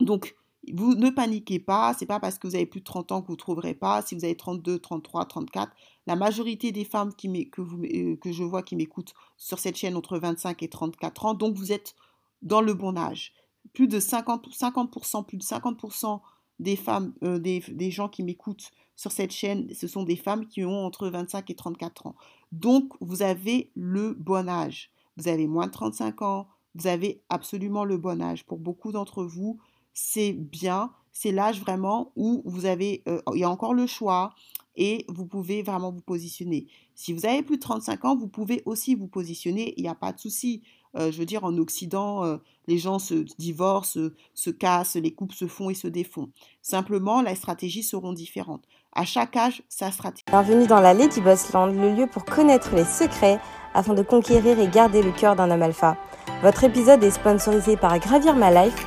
Donc, 0.00 0.36
vous 0.72 0.94
ne 0.94 1.10
paniquez 1.10 1.58
pas, 1.58 1.94
c'est 1.98 2.06
pas 2.06 2.20
parce 2.20 2.38
que 2.38 2.46
vous 2.46 2.54
avez 2.54 2.66
plus 2.66 2.80
de 2.80 2.84
30 2.84 3.12
ans 3.12 3.22
que 3.22 3.26
vous 3.26 3.32
ne 3.32 3.38
trouverez 3.38 3.74
pas. 3.74 4.00
Si 4.02 4.14
vous 4.14 4.24
avez 4.24 4.36
32, 4.36 4.78
33, 4.78 5.24
34, 5.24 5.72
la 6.06 6.16
majorité 6.16 6.70
des 6.70 6.84
femmes 6.84 7.10
euh, 7.24 8.16
que 8.16 8.32
je 8.32 8.44
vois 8.44 8.62
qui 8.62 8.76
m'écoutent 8.76 9.14
sur 9.36 9.58
cette 9.58 9.76
chaîne 9.76 9.96
entre 9.96 10.18
25 10.18 10.62
et 10.62 10.68
34 10.68 11.26
ans, 11.26 11.34
donc 11.34 11.56
vous 11.56 11.72
êtes 11.72 11.94
dans 12.42 12.60
le 12.60 12.74
bon 12.74 12.96
âge. 12.96 13.32
Plus 13.72 13.88
de 13.88 13.98
50, 13.98 14.48
50% 14.48 15.24
plus 15.24 15.38
de 15.38 15.42
50% 15.42 16.20
des 16.60 16.76
femmes, 16.76 17.12
euh, 17.24 17.38
des, 17.38 17.60
des 17.68 17.90
gens 17.90 18.08
qui 18.08 18.22
m'écoutent 18.22 18.70
sur 18.94 19.10
cette 19.10 19.32
chaîne, 19.32 19.72
ce 19.74 19.88
sont 19.88 20.04
des 20.04 20.16
femmes 20.16 20.46
qui 20.46 20.64
ont 20.64 20.84
entre 20.84 21.08
25 21.08 21.50
et 21.50 21.54
34 21.54 22.06
ans. 22.06 22.14
Donc, 22.52 22.92
vous 23.00 23.22
avez 23.22 23.70
le 23.74 24.12
bon 24.12 24.48
âge. 24.48 24.90
Vous 25.16 25.28
avez 25.28 25.46
moins 25.46 25.66
de 25.66 25.72
35 25.72 26.22
ans, 26.22 26.48
vous 26.74 26.86
avez 26.86 27.22
absolument 27.28 27.84
le 27.84 27.98
bon 27.98 28.22
âge. 28.22 28.44
Pour 28.44 28.58
beaucoup 28.58 28.92
d'entre 28.92 29.24
vous, 29.24 29.58
c'est 29.94 30.32
bien, 30.32 30.90
c'est 31.12 31.32
l'âge 31.32 31.60
vraiment 31.60 32.12
où 32.16 32.42
vous 32.44 32.66
avez, 32.66 33.02
euh, 33.08 33.20
il 33.34 33.40
y 33.40 33.44
a 33.44 33.50
encore 33.50 33.74
le 33.74 33.86
choix 33.86 34.34
et 34.76 35.04
vous 35.08 35.26
pouvez 35.26 35.62
vraiment 35.62 35.92
vous 35.92 36.00
positionner. 36.00 36.66
Si 36.94 37.12
vous 37.12 37.26
avez 37.26 37.42
plus 37.42 37.56
de 37.56 37.62
35 37.62 38.04
ans, 38.04 38.16
vous 38.16 38.28
pouvez 38.28 38.62
aussi 38.64 38.94
vous 38.94 39.08
positionner, 39.08 39.74
il 39.76 39.82
n'y 39.82 39.88
a 39.88 39.94
pas 39.94 40.12
de 40.12 40.18
souci. 40.20 40.62
Euh, 40.94 41.10
je 41.10 41.18
veux 41.18 41.24
dire, 41.24 41.44
en 41.44 41.56
Occident, 41.56 42.24
euh, 42.24 42.36
les 42.66 42.78
gens 42.78 42.98
se 42.98 43.24
divorcent, 43.38 44.10
se 44.34 44.50
cassent, 44.50 44.96
les 44.96 45.12
couples 45.12 45.34
se 45.34 45.46
font 45.46 45.70
et 45.70 45.74
se 45.74 45.88
défont. 45.88 46.30
Simplement, 46.60 47.22
les 47.22 47.34
stratégies 47.34 47.82
seront 47.82 48.12
différentes. 48.12 48.64
À 48.94 49.04
chaque 49.04 49.36
âge, 49.36 49.62
sa 49.68 49.90
stratégie. 49.90 50.24
Bienvenue 50.28 50.66
dans 50.66 50.80
la 50.80 50.92
Lady 50.92 51.20
Boss 51.20 51.52
Land, 51.52 51.68
le 51.68 51.94
lieu 51.94 52.06
pour 52.06 52.24
connaître 52.24 52.74
les 52.74 52.84
secrets 52.84 53.40
afin 53.74 53.94
de 53.94 54.02
conquérir 54.02 54.58
et 54.58 54.68
garder 54.68 55.02
le 55.02 55.12
cœur 55.12 55.34
d'un 55.34 55.50
homme 55.50 55.62
alpha. 55.62 55.96
Votre 56.42 56.64
épisode 56.64 57.02
est 57.02 57.10
sponsorisé 57.10 57.76
par 57.76 57.98
Gravir 57.98 58.36
My 58.36 58.52
Life, 58.52 58.86